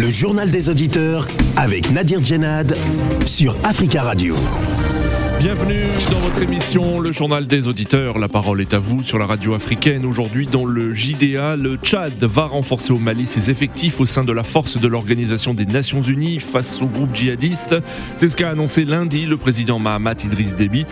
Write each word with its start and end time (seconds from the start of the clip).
Le 0.00 0.08
journal 0.08 0.50
des 0.50 0.70
auditeurs 0.70 1.26
avec 1.56 1.90
Nadir 1.90 2.24
Djenad 2.24 2.74
sur 3.26 3.54
Africa 3.64 4.02
Radio. 4.02 4.34
Bienvenue 5.40 5.84
dans 6.10 6.20
votre 6.20 6.42
émission, 6.42 7.00
le 7.00 7.12
journal 7.12 7.46
des 7.46 7.68
auditeurs. 7.68 8.18
La 8.18 8.28
parole 8.28 8.62
est 8.62 8.72
à 8.72 8.78
vous 8.78 9.02
sur 9.02 9.18
la 9.18 9.26
radio 9.26 9.54
africaine. 9.54 10.06
Aujourd'hui, 10.06 10.46
dans 10.46 10.64
le 10.64 10.94
JDA, 10.94 11.56
le 11.56 11.76
Tchad 11.76 12.24
va 12.24 12.46
renforcer 12.46 12.94
au 12.94 12.98
Mali 12.98 13.26
ses 13.26 13.50
effectifs 13.50 14.00
au 14.00 14.06
sein 14.06 14.24
de 14.24 14.32
la 14.32 14.42
force 14.42 14.78
de 14.78 14.88
l'Organisation 14.88 15.52
des 15.52 15.66
Nations 15.66 16.00
Unies 16.00 16.40
face 16.40 16.80
au 16.80 16.86
groupe 16.86 17.14
djihadiste. 17.14 17.76
C'est 18.16 18.30
ce 18.30 18.36
qu'a 18.36 18.48
annoncé 18.48 18.86
lundi 18.86 19.26
le 19.26 19.36
président 19.36 19.78
Mahamat 19.78 20.24
Idriss 20.24 20.56
Déby. 20.56 20.86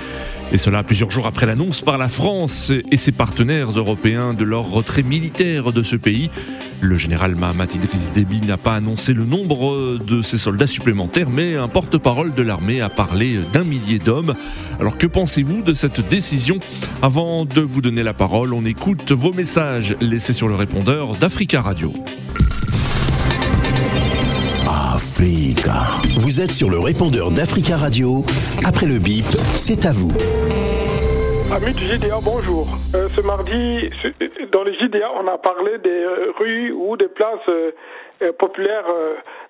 Et 0.51 0.57
cela 0.57 0.83
plusieurs 0.83 1.11
jours 1.11 1.27
après 1.27 1.45
l'annonce 1.45 1.83
par 1.83 1.99
la 1.99 2.09
France 2.09 2.73
et 2.91 2.97
ses 2.97 3.13
partenaires 3.13 3.71
européens 3.71 4.33
de 4.33 4.45
leur 4.45 4.71
retrait 4.71 5.03
militaire 5.03 5.73
de 5.73 5.83
ce 5.83 5.95
pays. 5.95 6.31
Le 6.81 6.97
général 6.97 7.35
Mahamat 7.35 7.75
Idriss 7.75 8.13
Déby 8.15 8.41
n'a 8.41 8.57
pas 8.57 8.75
annoncé 8.75 9.13
le 9.13 9.25
nombre 9.25 9.99
de 9.99 10.23
ses 10.23 10.39
soldats 10.39 10.67
supplémentaires, 10.67 11.29
mais 11.29 11.57
un 11.57 11.69
porte-parole 11.69 12.35
de 12.35 12.43
l'armée 12.43 12.81
a 12.81 12.89
parlé 12.89 13.41
d'un 13.53 13.65
millier 13.65 13.99
d'hommes. 13.99 14.35
Alors 14.81 14.97
que 14.97 15.07
pensez-vous 15.07 15.63
de 15.63 15.75
cette 15.75 16.09
décision? 16.09 16.59
Avant 17.03 17.45
de 17.45 17.61
vous 17.61 17.83
donner 17.83 18.03
la 18.03 18.15
parole, 18.15 18.55
on 18.55 18.65
écoute 18.65 19.13
vos 19.13 19.33
messages 19.33 19.97
laissés 20.01 20.33
sur 20.33 20.49
le 20.49 20.55
répondeur 20.55 21.15
d'Africa 21.17 21.61
Radio. 21.61 21.93
Vous 25.67 26.41
êtes 26.41 26.53
sur 26.53 26.71
le 26.71 26.79
répondeur 26.79 27.31
d'Africa 27.31 27.77
Radio. 27.77 28.23
Après 28.65 28.87
le 28.87 29.03
bip, 29.03 29.27
c'est 29.59 29.87
à 29.87 29.93
vous. 29.93 30.15
Amis 31.51 31.75
du 31.75 31.83
JDA, 31.83 32.23
bonjour. 32.23 32.69
Euh, 32.95 33.09
ce 33.17 33.21
mardi, 33.23 33.91
dans 34.53 34.63
le 34.63 34.73
JDA, 34.75 35.11
on 35.19 35.27
a 35.27 35.37
parlé 35.39 35.79
des 35.79 35.91
euh, 35.91 36.33
rues 36.39 36.71
ou 36.71 36.97
des 36.97 37.09
places 37.09 37.49
euh, 37.49 37.73
populaires 38.39 38.87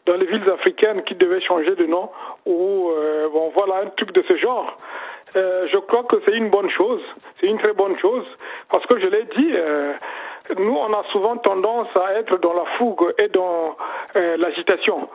dans 0.07 0.15
les 0.15 0.27
villes 0.27 0.49
africaines 0.49 1.03
qui 1.05 1.15
devaient 1.15 1.43
changer 1.43 1.75
de 1.77 1.85
nom. 1.85 2.09
Ou 2.47 2.91
bon, 3.33 3.53
voilà 3.55 3.83
un 3.85 3.91
truc 3.97 4.13
de 4.13 4.23
ce 4.27 4.37
genre. 4.37 4.79
je 5.35 5.79
crois 5.89 6.05
que 6.05 6.17
c'est 6.25 6.37
une 6.37 6.49
bonne 6.49 6.71
chose. 6.71 7.03
C'est 7.41 7.49
une 7.49 7.59
très 7.59 7.75
bonne 7.75 7.99
chose 7.99 8.25
parce 8.71 8.85
que 8.87 8.99
je 8.99 9.07
l'ai 9.07 9.25
dit. 9.37 9.53
nous, 10.59 10.77
on 10.77 10.93
a 10.93 11.03
souvent 11.13 11.37
tendance 11.39 11.89
à 11.97 12.15
être 12.15 12.39
dans 12.39 12.55
la 12.55 12.65
fougue 12.79 13.13
et 13.19 13.29
dans 13.29 13.77
l'agitation. 14.15 15.09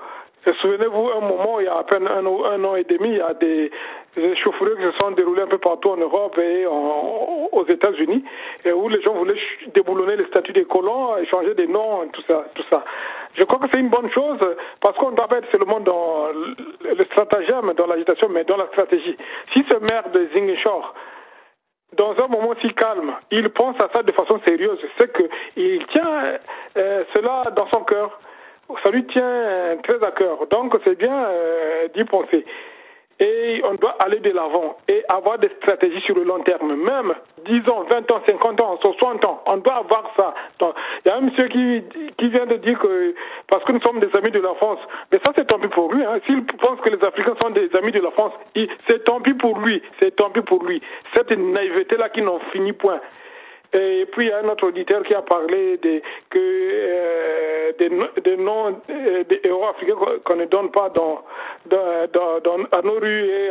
Souvenez-vous, 0.61 1.09
un 1.09 1.21
moment, 1.21 1.59
il 1.59 1.65
y 1.65 1.69
a 1.69 1.77
à 1.77 1.83
peine 1.83 2.07
un, 2.07 2.25
an 2.25 2.75
et 2.75 2.83
demi, 2.83 3.09
il 3.09 3.17
y 3.17 3.21
a 3.21 3.33
des, 3.33 3.71
échauffourées 4.17 4.75
qui 4.75 4.83
se 4.83 4.91
sont 5.01 5.11
déroulées 5.11 5.43
un 5.43 5.47
peu 5.47 5.57
partout 5.57 5.89
en 5.89 5.97
Europe 5.97 6.37
et 6.37 6.65
aux 6.65 7.65
États-Unis, 7.67 8.23
où 8.75 8.89
les 8.89 9.01
gens 9.01 9.13
voulaient 9.13 9.39
déboulonner 9.73 10.17
les 10.17 10.25
statuts 10.25 10.53
des 10.53 10.65
colons, 10.65 11.17
échanger 11.17 11.53
des 11.55 11.67
noms, 11.67 12.07
tout 12.11 12.23
ça, 12.27 12.45
tout 12.55 12.63
ça. 12.69 12.83
Je 13.35 13.43
crois 13.45 13.59
que 13.59 13.67
c'est 13.71 13.79
une 13.79 13.89
bonne 13.89 14.11
chose 14.11 14.39
parce 14.81 14.97
qu'on 14.97 15.11
ne 15.11 15.15
doit 15.15 15.27
pas 15.27 15.37
être 15.37 15.49
seulement 15.51 15.79
dans 15.79 16.27
le 16.27 17.05
stratagème, 17.05 17.73
dans 17.73 17.87
l'agitation, 17.87 18.27
mais 18.29 18.43
dans 18.43 18.57
la 18.57 18.67
stratégie. 18.67 19.17
Si 19.53 19.63
ce 19.69 19.75
maire 19.75 20.09
de 20.11 20.27
Zingeshore, 20.33 20.93
dans 21.95 22.15
un 22.19 22.27
moment 22.27 22.53
si 22.61 22.73
calme, 22.73 23.13
il 23.31 23.49
pense 23.49 23.79
à 23.79 23.89
ça 23.93 24.03
de 24.03 24.11
façon 24.11 24.39
sérieuse, 24.45 24.79
c'est 24.97 25.11
qu'il 25.15 25.85
tient 25.87 26.37
euh, 26.77 27.03
cela 27.13 27.45
dans 27.55 27.67
son 27.67 27.83
cœur 27.83 28.19
ça 28.81 28.89
lui 28.89 29.05
tient 29.05 29.77
très 29.83 30.03
à 30.03 30.11
cœur. 30.11 30.47
Donc 30.49 30.75
c'est 30.83 30.97
bien 30.97 31.25
euh, 31.25 31.87
d'y 31.95 32.03
penser. 32.03 32.45
Et 33.19 33.61
on 33.63 33.75
doit 33.75 33.95
aller 33.99 34.19
de 34.19 34.31
l'avant 34.31 34.77
et 34.87 35.03
avoir 35.07 35.37
des 35.37 35.49
stratégies 35.61 36.01
sur 36.01 36.15
le 36.15 36.23
long 36.23 36.39
terme. 36.39 36.75
Même 36.75 37.13
10 37.45 37.69
ans, 37.69 37.85
20 37.89 38.11
ans, 38.11 38.21
50 38.25 38.59
ans, 38.59 38.77
60 38.81 39.25
ans, 39.25 39.43
on 39.45 39.57
doit 39.57 39.75
avoir 39.75 40.11
ça. 40.17 40.33
il 40.59 41.07
y 41.07 41.11
a 41.11 41.17
un 41.17 41.21
monsieur 41.21 41.47
qui, 41.47 41.83
qui 42.17 42.27
vient 42.29 42.47
de 42.47 42.55
dire 42.55 42.79
que 42.79 43.13
parce 43.47 43.63
que 43.65 43.71
nous 43.71 43.81
sommes 43.81 43.99
des 43.99 44.13
amis 44.15 44.31
de 44.31 44.39
la 44.39 44.53
France, 44.55 44.79
mais 45.11 45.19
ça 45.23 45.31
c'est 45.35 45.45
tant 45.45 45.59
pis 45.59 45.67
pour 45.67 45.93
lui. 45.93 46.03
Hein. 46.03 46.19
S'il 46.25 46.43
pense 46.45 46.79
que 46.81 46.89
les 46.89 47.03
Africains 47.03 47.35
sont 47.41 47.51
des 47.51 47.73
amis 47.75 47.91
de 47.91 48.01
la 48.01 48.11
France, 48.11 48.33
c'est 48.87 49.03
tant 49.03 49.21
pis 49.21 49.35
pour 49.35 49.59
lui. 49.59 49.81
C'est 49.99 50.15
tant 50.15 50.31
pis 50.31 50.41
pour 50.41 50.63
lui. 50.63 50.81
Cette 51.13 51.31
naïveté-là 51.31 52.09
qui 52.09 52.23
n'en 52.23 52.39
finit 52.51 52.73
point. 52.73 52.99
Et 53.73 54.05
puis 54.11 54.27
il 54.27 54.29
y 54.29 54.31
a 54.31 54.39
un 54.39 54.49
autre 54.49 54.67
auditeur 54.67 55.01
qui 55.03 55.15
a 55.15 55.23
parlé 55.23 55.79
euh, 56.35 57.71
des, 57.79 58.37
noms 58.37 58.81
euh, 58.89 59.23
des 59.23 59.41
héros 59.43 59.65
africains 59.65 59.95
qu'on 60.23 60.35
ne 60.35 60.45
donne 60.45 60.69
pas 60.69 60.89
dans, 60.89 61.23
dans, 61.65 62.39
dans, 62.43 62.63
à 62.71 62.81
nos 62.83 62.99
rues 62.99 63.25
et 63.25 63.49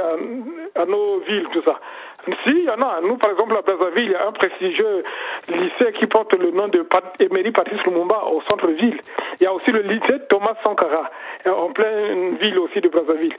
à, 0.77 0.87
nos 0.87 1.19
villes, 1.21 1.49
tout 1.53 1.63
ça. 1.65 1.81
Si, 2.25 2.51
il 2.51 2.65
y 2.65 2.71
en 2.71 2.81
a. 2.81 3.01
Nous, 3.01 3.17
par 3.17 3.31
exemple, 3.31 3.57
à 3.57 3.63
Brazzaville, 3.63 4.05
il 4.05 4.13
y 4.13 4.15
a 4.15 4.29
un 4.29 4.33
prestigieux 4.33 5.03
lycée 5.49 5.93
qui 5.99 6.07
porte 6.07 6.33
le 6.35 6.53
nom 6.53 6.69
de 6.69 6.87
Emery 7.19 7.51
Patrice 7.51 7.83
Lumumba 7.85 8.23
au 8.27 8.41
centre-ville. 8.49 9.01
Il 9.41 9.45
y 9.45 9.47
a 9.47 9.53
aussi 9.53 9.73
le 9.73 9.83
lycée 9.83 10.21
Thomas 10.29 10.55
Sankara, 10.63 11.11
en 11.47 11.73
pleine 11.73 12.37
ville 12.37 12.61
aussi 12.61 12.81
de 12.81 12.89
Brazzaville. 12.89 13.35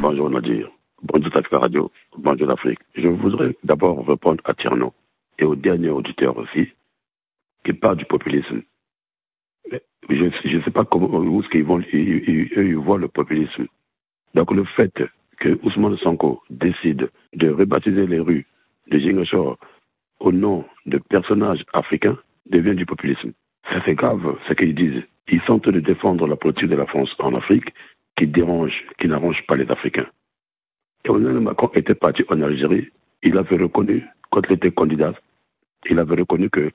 Bonjour 0.00 0.30
Nadir. 0.30 0.77
Bonjour 1.00 1.36
Africa 1.36 1.58
Radio, 1.58 1.92
bonjour 2.16 2.48
l'Afrique. 2.48 2.80
Je 2.96 3.06
voudrais 3.06 3.54
d'abord 3.62 4.04
répondre 4.04 4.42
à 4.44 4.52
Tierno 4.54 4.92
et 5.38 5.44
aux 5.44 5.54
derniers 5.54 5.90
auditeurs 5.90 6.36
aussi 6.36 6.72
qui 7.64 7.72
parlent 7.72 7.98
du 7.98 8.04
populisme. 8.04 8.62
Je 10.08 10.56
ne 10.56 10.62
sais 10.62 10.70
pas 10.72 10.84
comment, 10.84 11.06
où 11.06 11.40
ce 11.44 11.56
ils, 11.56 12.76
voient 12.76 12.98
le 12.98 13.06
populisme. 13.06 13.68
Donc 14.34 14.50
le 14.50 14.64
fait 14.64 15.04
que 15.38 15.56
Ousmane 15.62 15.96
Sonko 15.98 16.42
décide 16.50 17.10
de 17.32 17.48
rebaptiser 17.48 18.08
les 18.08 18.18
rues 18.18 18.46
de 18.88 18.98
Zingachor 18.98 19.56
au 20.18 20.32
nom 20.32 20.64
de 20.86 20.98
personnages 20.98 21.64
africains 21.74 22.18
devient 22.50 22.74
du 22.74 22.86
populisme. 22.86 23.30
Ça 23.68 23.80
c'est 23.84 23.94
grave 23.94 24.36
ce 24.48 24.52
qu'ils 24.54 24.74
disent. 24.74 25.04
Ils 25.28 25.42
sont 25.42 25.58
de 25.58 25.78
défendre 25.78 26.26
la 26.26 26.34
politique 26.34 26.70
de 26.70 26.74
la 26.74 26.86
France 26.86 27.14
en 27.20 27.36
Afrique 27.36 27.72
qui 28.16 28.26
dérange, 28.26 28.74
qui 28.98 29.06
n'arrange 29.06 29.46
pas 29.46 29.54
les 29.54 29.70
Africains. 29.70 30.08
Emmanuel 31.08 31.40
Macron 31.40 31.70
était 31.74 31.94
parti 31.94 32.22
en 32.28 32.40
Algérie, 32.42 32.88
il 33.22 33.36
avait 33.38 33.56
reconnu, 33.56 34.04
quand 34.30 34.42
il 34.48 34.52
était 34.52 34.70
candidat, 34.70 35.14
il 35.88 35.98
avait 35.98 36.16
reconnu 36.16 36.50
que 36.50 36.70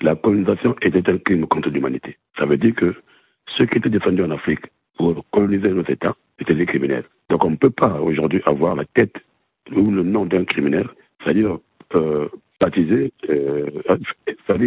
la 0.00 0.16
colonisation 0.16 0.76
était 0.82 1.08
un 1.10 1.18
crime 1.18 1.46
contre 1.46 1.70
l'humanité. 1.70 2.16
Ça 2.38 2.46
veut 2.46 2.56
dire 2.56 2.74
que 2.74 2.94
ceux 3.56 3.66
qui 3.66 3.78
étaient 3.78 3.90
défendus 3.90 4.22
en 4.22 4.30
Afrique 4.30 4.64
pour 4.96 5.24
coloniser 5.30 5.68
nos 5.68 5.84
États 5.84 6.16
étaient 6.38 6.54
des 6.54 6.66
criminels. 6.66 7.04
Donc 7.30 7.44
on 7.44 7.50
ne 7.50 7.56
peut 7.56 7.70
pas 7.70 8.00
aujourd'hui 8.00 8.40
avoir 8.46 8.76
la 8.76 8.84
tête 8.84 9.16
ou 9.72 9.90
le 9.90 10.02
nom 10.02 10.24
d'un 10.26 10.44
criminel, 10.44 10.88
c'est-à-dire 11.22 11.58
euh, 11.94 12.28
baptiser, 12.60 13.12
euh, 13.28 13.66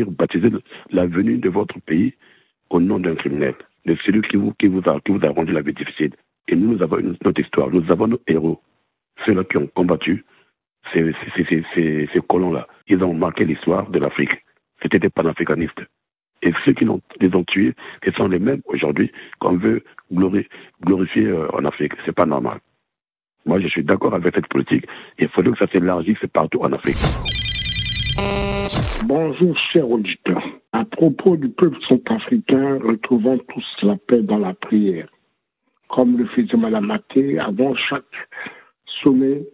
baptiser 0.07 0.49
la 0.91 1.07
venue 1.07 1.37
de 1.37 1.49
votre 1.49 1.79
pays 1.81 2.13
au 2.69 2.79
nom 2.79 2.99
d'un 2.99 3.15
criminel, 3.15 3.55
de 3.85 3.95
celui 4.05 4.21
qui 4.21 4.67
vous 4.67 4.81
a 4.85 5.29
rendu 5.29 5.51
la 5.51 5.61
vie 5.61 5.73
difficile. 5.73 6.13
Et 6.47 6.55
nous, 6.55 6.81
avons 6.81 6.97
notre 7.23 7.41
histoire, 7.41 7.69
nous 7.69 7.89
avons 7.91 8.07
nos 8.07 8.21
héros, 8.27 8.61
ceux-là 9.25 9.43
qui 9.45 9.57
ont 9.57 9.67
combattu 9.67 10.25
ces, 10.93 11.13
ces, 11.37 12.21
colons-là. 12.27 12.67
Ils 12.87 13.03
ont 13.03 13.13
marqué 13.13 13.45
l'histoire 13.45 13.89
de 13.89 13.99
l'Afrique. 13.99 14.31
C'était 14.81 14.99
des 14.99 15.09
panafricanistes. 15.09 15.81
Et 16.41 16.51
ceux 16.65 16.73
qui 16.73 16.85
les 17.19 17.35
ont 17.35 17.43
tués, 17.43 17.75
ce 18.03 18.11
sont 18.11 18.27
les 18.27 18.39
mêmes 18.39 18.61
aujourd'hui 18.65 19.11
qu'on 19.39 19.57
veut 19.57 19.83
glorifier 20.11 21.27
euh, 21.27 21.47
en 21.53 21.65
Afrique. 21.65 21.93
C'est 22.05 22.15
pas 22.15 22.25
normal. 22.25 22.59
Moi, 23.45 23.59
je 23.59 23.67
suis 23.67 23.83
d'accord 23.83 24.15
avec 24.15 24.33
cette 24.33 24.47
politique. 24.47 24.85
Il 25.19 25.27
faudrait 25.29 25.53
que 25.53 25.59
ça 25.59 25.71
s'élargisse 25.71 26.17
partout 26.33 26.59
en 26.61 26.73
Afrique. 26.73 26.97
Bonjour, 29.05 29.57
chers 29.71 29.89
auditeurs. 29.89 30.43
À 30.73 30.85
propos 30.85 31.37
du 31.37 31.49
peuple 31.49 31.77
centrafricain, 31.87 32.79
retrouvons 32.79 33.37
tous 33.37 33.65
la 33.83 33.97
paix 33.97 34.21
dans 34.21 34.37
la 34.37 34.53
prière 34.53 35.07
comme 35.91 36.17
le 36.17 36.25
faisait 36.27 36.57
Mme 36.57 36.85
Maté, 36.85 37.37
avant 37.37 37.75
chaque 37.75 38.05
sommet, 39.03 39.45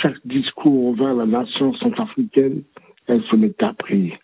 chaque 0.00 0.26
discours 0.26 0.96
vers 0.96 1.14
la 1.14 1.26
nation 1.26 1.74
centrafricaine, 1.74 2.62
elle 3.06 3.22
se 3.24 3.36
mettait 3.36 3.64
à 3.64 3.74
prier. 3.74 4.18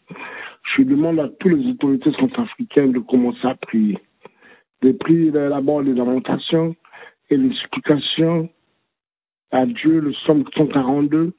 Je 0.75 0.83
demande 0.83 1.21
à 1.21 1.29
toutes 1.29 1.53
les 1.53 1.71
autorités 1.71 2.13
centrafricaines 2.13 2.93
de 2.93 2.99
commencer 3.01 3.47
à 3.47 3.55
prier. 3.55 3.99
De 4.81 4.93
prier 4.93 5.31
d'abord 5.31 5.83
les 5.83 5.93
lamentations 5.93 6.75
et 7.29 7.37
les 7.37 7.55
supplications 7.57 8.49
à 9.51 9.67
Dieu, 9.67 10.01
le 10.01 10.15
somme 10.15 10.45
142 10.57 11.35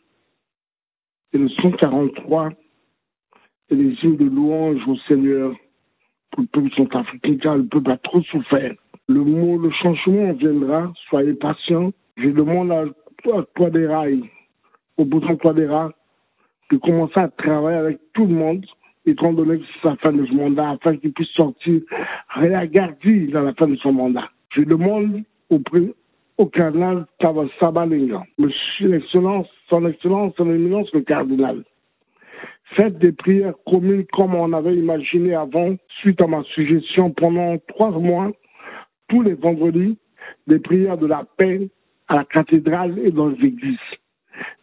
et 1.34 1.38
le 1.38 1.50
143, 1.50 2.50
et 3.70 3.76
les 3.76 3.96
hymnes 4.04 4.18
de 4.18 4.26
louange 4.26 4.88
au 4.88 4.98
Seigneur 5.08 5.56
pour 6.30 6.42
le 6.44 6.48
peuple 6.48 6.76
centrafricain, 6.76 7.38
car 7.38 7.56
le 7.58 7.66
peuple 7.66 7.90
a 7.90 7.98
trop 7.98 8.22
souffert. 8.24 8.76
Le 9.14 9.26
mot, 9.26 9.58
le 9.58 9.70
changement 9.72 10.32
viendra, 10.32 10.94
soyez 11.10 11.34
patients. 11.34 11.92
Je 12.16 12.30
demande 12.30 12.72
à 12.72 12.86
toi, 13.56 13.70
des 13.70 13.86
rails, 13.86 14.24
au 14.98 15.04
de 15.04 15.36
toi 15.36 15.54
des 15.54 15.66
rails, 15.66 15.92
de 16.72 16.78
commencer 16.78 17.20
à 17.20 17.28
travailler 17.28 17.78
avec 17.78 18.00
tout 18.14 18.26
le 18.26 18.34
monde, 18.34 18.66
étant 19.06 19.34
donné 19.34 19.60
que 19.60 19.66
c'est 19.82 19.90
la 19.90 19.98
fin 19.98 20.14
de 20.14 20.26
ce 20.26 20.32
mandat, 20.32 20.70
afin 20.70 20.96
qu'il 20.96 21.12
puisse 21.12 21.28
sortir 21.32 21.82
réagardi 22.30 23.28
dans 23.28 23.42
la 23.42 23.54
fin 23.54 23.68
de 23.68 23.76
son 23.76 23.92
mandat. 23.92 24.30
Je 24.56 24.62
demande 24.62 25.24
au, 25.50 25.60
au 26.38 26.46
cardinal 26.46 27.06
Sabalinga, 27.60 28.24
Monsieur 28.38 28.92
l'Excellence, 28.92 29.48
Son 29.68 29.86
Excellence, 29.88 30.36
Son 30.38 30.50
Éminence, 30.50 30.90
le 30.94 31.02
cardinal, 31.02 31.66
Faites 32.78 32.98
des 33.00 33.12
prières 33.12 33.56
communes 33.68 34.06
comme 34.14 34.36
on 34.36 34.54
avait 34.54 34.76
imaginé 34.76 35.36
avant, 35.36 35.76
suite 36.00 36.22
à 36.22 36.28
ma 36.28 36.44
suggestion 36.56 37.12
pendant 37.12 37.58
trois 37.68 37.92
mois, 37.92 38.32
tous 39.12 39.22
les 39.22 39.36
vendredis, 39.36 40.00
des 40.48 40.58
prières 40.58 40.98
de 40.98 41.06
la 41.06 41.26
paix 41.38 41.70
à 42.08 42.16
la 42.16 42.26
cathédrale 42.26 42.98
et 42.98 43.12
dans 43.12 43.28
les 43.28 43.46
églises 43.46 43.78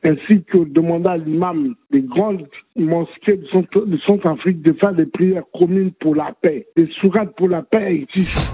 ainsi 0.04 0.44
que 0.44 0.58
demander 0.58 1.08
à 1.08 1.16
l'imam 1.16 1.74
des 1.90 2.02
grandes 2.02 2.48
mosquées 2.76 3.36
de 3.36 3.98
Centrafrique 3.98 4.62
de 4.62 4.72
faire 4.74 4.92
des 4.92 5.06
prières 5.06 5.44
communes 5.54 5.92
pour 6.00 6.14
la 6.14 6.32
paix. 6.40 6.66
Des 6.76 6.88
sourates 7.00 7.34
pour 7.36 7.48
la 7.48 7.62
paix 7.62 8.02
existent. 8.02 8.52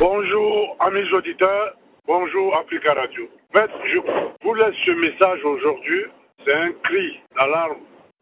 Bonjour, 0.00 0.76
amis 0.80 1.12
auditeurs. 1.12 1.74
Bonjour, 2.06 2.56
Africa 2.56 2.94
Radio. 2.94 3.28
Je 3.54 3.98
vous 4.42 4.54
laisse 4.54 4.74
ce 4.84 4.90
message 4.92 5.44
aujourd'hui. 5.44 6.02
C'est 6.44 6.54
un 6.54 6.70
cri 6.84 7.20
d'alarme 7.36 7.78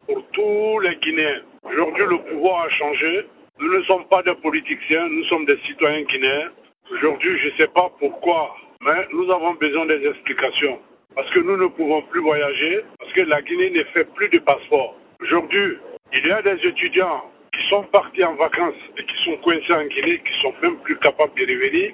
pour 0.07 0.23
tous 0.31 0.79
les 0.79 0.95
Guinéens. 0.95 1.41
Aujourd'hui, 1.63 2.03
le 2.09 2.17
pouvoir 2.31 2.65
a 2.65 2.69
changé. 2.69 3.25
Nous 3.57 3.71
ne 3.71 3.81
sommes 3.83 4.05
pas 4.09 4.21
des 4.23 4.35
politiciens, 4.35 5.07
nous 5.07 5.23
sommes 5.25 5.45
des 5.45 5.57
citoyens 5.65 6.03
guinéens. 6.03 6.51
Aujourd'hui, 6.91 7.39
je 7.39 7.47
ne 7.47 7.53
sais 7.53 7.67
pas 7.67 7.89
pourquoi, 7.99 8.53
mais 8.81 9.07
nous 9.13 9.31
avons 9.31 9.53
besoin 9.53 9.85
des 9.85 10.05
explications 10.05 10.77
parce 11.15 11.29
que 11.29 11.39
nous 11.39 11.55
ne 11.55 11.67
pouvons 11.67 12.01
plus 12.01 12.19
voyager, 12.19 12.81
parce 12.99 13.13
que 13.13 13.21
la 13.21 13.41
Guinée 13.41 13.69
ne 13.69 13.83
fait 13.85 14.03
plus 14.13 14.27
de 14.27 14.39
passeport. 14.39 14.95
Aujourd'hui, 15.21 15.77
il 16.11 16.27
y 16.27 16.31
a 16.31 16.41
des 16.41 16.67
étudiants 16.67 17.31
qui 17.53 17.69
sont 17.69 17.83
partis 17.83 18.25
en 18.25 18.35
vacances 18.35 18.75
et 18.97 19.03
qui 19.05 19.23
sont 19.23 19.37
coincés 19.37 19.73
en 19.73 19.85
Guinée, 19.85 20.19
qui 20.19 20.41
sont 20.41 20.53
même 20.61 20.77
plus 20.79 20.97
capables 20.97 21.33
de 21.35 21.43
revenir 21.43 21.93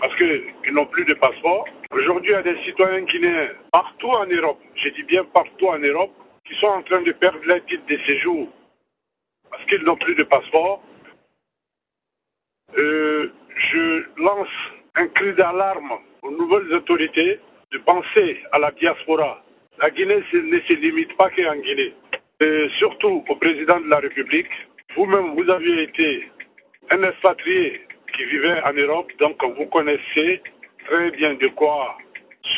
parce 0.00 0.14
qu'ils 0.14 0.72
n'ont 0.74 0.86
plus 0.86 1.04
de 1.06 1.14
passeport. 1.14 1.64
Aujourd'hui, 1.90 2.30
il 2.30 2.34
y 2.34 2.36
a 2.36 2.42
des 2.42 2.56
citoyens 2.64 3.00
guinéens 3.00 3.48
partout 3.72 4.10
en 4.10 4.26
Europe, 4.26 4.60
je 4.76 4.90
dis 4.90 5.02
bien 5.02 5.24
partout 5.24 5.66
en 5.66 5.78
Europe, 5.80 6.12
qui 6.46 6.54
sont 6.54 6.68
en 6.68 6.82
train 6.82 7.02
de 7.02 7.10
perdre 7.10 7.40
leur 7.46 7.64
titre 7.66 7.84
de 7.88 7.98
séjour 8.06 8.46
parce 9.58 9.70
qu'ils 9.70 9.84
n'ont 9.84 9.96
plus 9.96 10.14
de 10.14 10.22
passeport. 10.24 10.82
Euh, 12.76 13.32
je 13.72 14.04
lance 14.22 14.48
un 14.94 15.08
cri 15.08 15.32
d'alarme 15.34 15.98
aux 16.22 16.30
nouvelles 16.30 16.72
autorités 16.74 17.40
de 17.72 17.78
penser 17.78 18.38
à 18.52 18.58
la 18.58 18.70
diaspora. 18.72 19.42
La 19.80 19.90
Guinée 19.90 20.22
ne 20.32 20.60
se 20.60 20.72
limite 20.74 21.16
pas 21.16 21.30
qu'en 21.30 21.56
Guinée. 21.56 21.92
Et 22.40 22.68
surtout 22.78 23.24
au 23.28 23.34
président 23.36 23.80
de 23.80 23.88
la 23.88 23.98
République, 23.98 24.50
vous-même, 24.94 25.34
vous 25.34 25.50
aviez 25.50 25.82
été 25.82 26.28
un 26.90 27.02
expatrié 27.02 27.82
qui 28.16 28.24
vivait 28.24 28.62
en 28.62 28.72
Europe, 28.72 29.10
donc 29.18 29.42
vous 29.44 29.66
connaissez 29.66 30.40
très 30.86 31.10
bien 31.12 31.34
de 31.34 31.48
quoi 31.48 31.98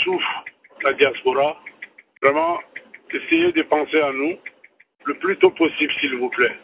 souffre 0.05 0.45
la 0.83 0.93
diaspora. 0.93 1.57
Vraiment, 2.23 2.61
essayez 3.13 3.53
de 3.53 3.63
penser 3.63 4.01
à 4.01 4.13
nous 4.13 4.37
le 5.07 5.15
plus 5.15 5.37
tôt 5.39 5.51
possible, 5.51 5.93
s'il 6.01 6.17
vous 6.17 6.29
plaît. 6.29 6.57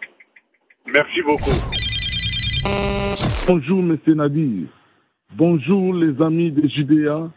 Merci 0.92 1.22
beaucoup. 1.22 1.50
Bonjour, 3.46 3.82
Monsieur 3.82 4.14
Nadir. 4.14 4.66
Bonjour, 5.34 5.94
les 5.94 6.20
amis 6.22 6.50
de 6.50 6.66
Judéa 6.68 7.28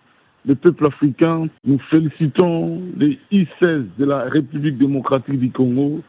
le 0.46 0.56
peuple 0.56 0.88
africain, 0.88 1.48
nous 1.66 1.80
félicitons 1.90 2.82
les 2.98 3.20
I-16 3.32 3.86
de 3.98 4.06
la 4.06 4.24
République 4.24 4.78
démocratique 4.78 5.40
du 5.40 5.52
Congo 5.52 6.02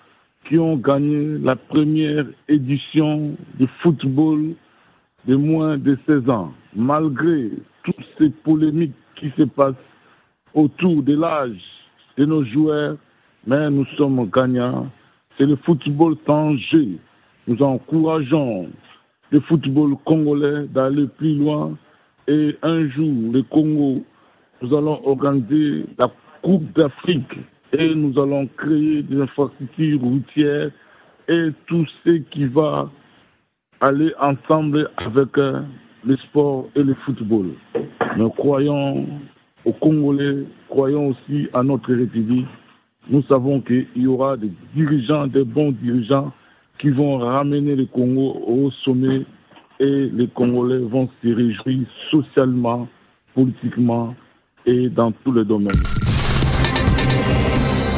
qui 0.48 0.58
ont 0.58 0.76
gagné 0.76 1.38
la 1.38 1.56
première 1.56 2.26
édition 2.48 3.36
de 3.58 3.66
football 3.82 4.54
de 5.26 5.36
moins 5.36 5.76
de 5.76 5.98
16 6.06 6.30
ans. 6.30 6.52
Malgré 6.74 7.50
toutes 7.84 8.06
ces 8.18 8.30
polémiques 8.30 8.94
qui 9.16 9.30
se 9.36 9.42
passent 9.42 9.74
autour 10.54 11.02
de 11.02 11.14
l'âge 11.14 11.60
de 12.16 12.24
nos 12.24 12.44
joueurs, 12.44 12.96
mais 13.46 13.68
nous 13.70 13.86
sommes 13.96 14.30
gagnants. 14.30 14.88
C'est 15.36 15.46
le 15.46 15.56
football 15.56 16.16
sans 16.26 16.56
jeu. 16.56 16.98
Nous 17.50 17.60
encourageons 17.64 18.68
le 19.32 19.40
football 19.40 19.96
congolais 20.04 20.68
d'aller 20.68 21.08
plus 21.18 21.34
loin 21.34 21.76
et 22.28 22.56
un 22.62 22.88
jour 22.90 23.32
le 23.32 23.42
Congo 23.42 24.04
nous 24.62 24.76
allons 24.76 25.04
organiser 25.04 25.84
la 25.98 26.12
Coupe 26.42 26.72
d'Afrique 26.78 27.40
et 27.72 27.92
nous 27.92 28.16
allons 28.20 28.46
créer 28.56 29.02
des 29.02 29.20
infrastructures 29.20 30.00
routières 30.00 30.70
et 31.26 31.48
tout 31.66 31.84
ce 32.04 32.18
qui 32.30 32.44
va 32.44 32.88
aller 33.80 34.12
ensemble 34.20 34.88
avec 34.98 35.36
euh, 35.36 35.62
le 36.04 36.16
sport 36.18 36.68
et 36.76 36.84
le 36.84 36.94
football. 37.04 37.48
Nous 38.16 38.30
croyons 38.30 39.08
aux 39.64 39.72
Congolais, 39.72 40.44
croyons 40.68 41.08
aussi 41.08 41.48
à 41.52 41.64
notre 41.64 41.92
République. 41.92 42.46
Nous 43.08 43.24
savons 43.24 43.60
qu'il 43.60 43.88
y 43.96 44.06
aura 44.06 44.36
des 44.36 44.52
dirigeants, 44.72 45.26
des 45.26 45.42
bons 45.42 45.72
dirigeants 45.72 46.32
qui 46.80 46.90
vont 46.90 47.18
ramener 47.18 47.76
le 47.76 47.86
Congo 47.86 48.42
au 48.46 48.70
sommet 48.84 49.22
et 49.78 50.10
les 50.12 50.28
Congolais 50.28 50.78
vont 50.78 51.08
se 51.22 51.28
réjouir 51.28 51.86
socialement, 52.10 52.88
politiquement 53.34 54.14
et 54.66 54.88
dans 54.88 55.12
tous 55.12 55.32
les 55.32 55.44
domaines. 55.44 55.82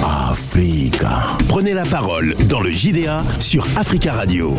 Africa. 0.04 1.36
Prenez 1.48 1.74
la 1.74 1.84
parole 1.84 2.34
dans 2.48 2.60
le 2.60 2.70
JDA 2.70 3.22
sur 3.40 3.64
Africa 3.76 4.12
Radio. 4.12 4.54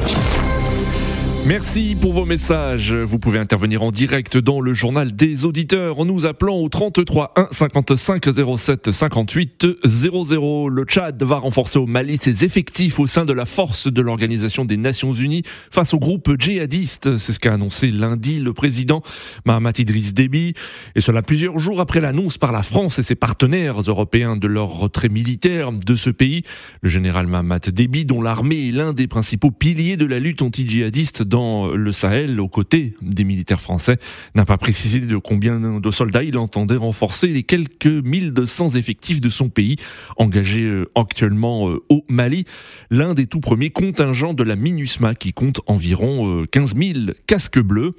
Merci 1.45 1.97
pour 1.99 2.13
vos 2.13 2.23
messages. 2.23 2.93
Vous 2.93 3.19
pouvez 3.19 3.37
intervenir 3.37 3.83
en 3.83 3.91
direct 3.91 4.37
dans 4.37 4.61
le 4.61 4.73
journal 4.73 5.13
des 5.13 5.43
auditeurs 5.43 5.99
en 5.99 6.05
nous 6.05 6.25
appelant 6.25 6.55
au 6.55 6.69
33 6.69 7.33
1 7.35 7.47
55 7.51 8.29
07 8.57 8.91
58 8.91 9.67
00. 9.83 10.69
Le 10.69 10.83
Tchad 10.85 11.21
va 11.21 11.35
renforcer 11.39 11.79
au 11.79 11.85
Mali 11.85 12.17
ses 12.21 12.45
effectifs 12.45 12.97
au 12.97 13.07
sein 13.07 13.25
de 13.25 13.33
la 13.33 13.43
force 13.43 13.91
de 13.91 14.01
l'Organisation 14.01 14.63
des 14.63 14.77
Nations 14.77 15.11
Unies 15.11 15.43
face 15.69 15.93
au 15.93 15.99
groupe 15.99 16.31
djihadiste. 16.39 17.17
C'est 17.17 17.33
ce 17.33 17.41
qu'a 17.41 17.53
annoncé 17.53 17.89
lundi 17.89 18.39
le 18.39 18.53
président 18.53 19.03
Mahamat 19.45 19.73
Idriss 19.79 20.13
Déby. 20.13 20.53
Et 20.95 21.01
cela 21.01 21.21
plusieurs 21.21 21.59
jours 21.59 21.81
après 21.81 21.99
l'annonce 21.99 22.37
par 22.37 22.53
la 22.53 22.63
France 22.63 22.99
et 22.99 23.03
ses 23.03 23.15
partenaires 23.15 23.81
européens 23.81 24.37
de 24.37 24.47
leur 24.47 24.69
retrait 24.69 25.09
militaire 25.09 25.73
de 25.73 25.95
ce 25.97 26.09
pays. 26.09 26.43
Le 26.81 26.87
général 26.87 27.27
Mahamat 27.27 27.59
Déby, 27.59 28.05
dont 28.05 28.21
l'armée 28.21 28.69
est 28.69 28.71
l'un 28.71 28.93
des 28.93 29.07
principaux 29.07 29.51
piliers 29.51 29.97
de 29.97 30.05
la 30.05 30.19
lutte 30.19 30.41
anti-djihadiste 30.41 31.32
dans 31.33 31.69
le 31.69 31.91
Sahel 31.91 32.39
aux 32.39 32.47
côtés 32.47 32.93
des 33.01 33.23
militaires 33.23 33.59
français 33.59 33.97
n'a 34.35 34.45
pas 34.45 34.59
précisé 34.59 34.99
de 34.99 35.17
combien 35.17 35.59
de 35.59 35.91
soldats 35.91 36.21
il 36.21 36.37
entendait 36.37 36.75
renforcer 36.75 37.25
les 37.25 37.41
quelques 37.41 37.87
1200 37.87 38.75
effectifs 38.75 39.19
de 39.19 39.29
son 39.29 39.49
pays 39.49 39.77
engagés 40.17 40.61
euh, 40.61 40.91
actuellement 40.93 41.71
euh, 41.71 41.81
au 41.89 42.05
Mali, 42.07 42.45
l'un 42.91 43.15
des 43.15 43.25
tout 43.25 43.39
premiers 43.39 43.71
contingents 43.71 44.35
de 44.35 44.43
la 44.43 44.55
MINUSMA 44.55 45.15
qui 45.15 45.33
compte 45.33 45.59
environ 45.65 46.45
15 46.51 46.75
euh, 46.75 46.93
000 46.93 47.05
casques 47.25 47.59
bleus. 47.59 47.95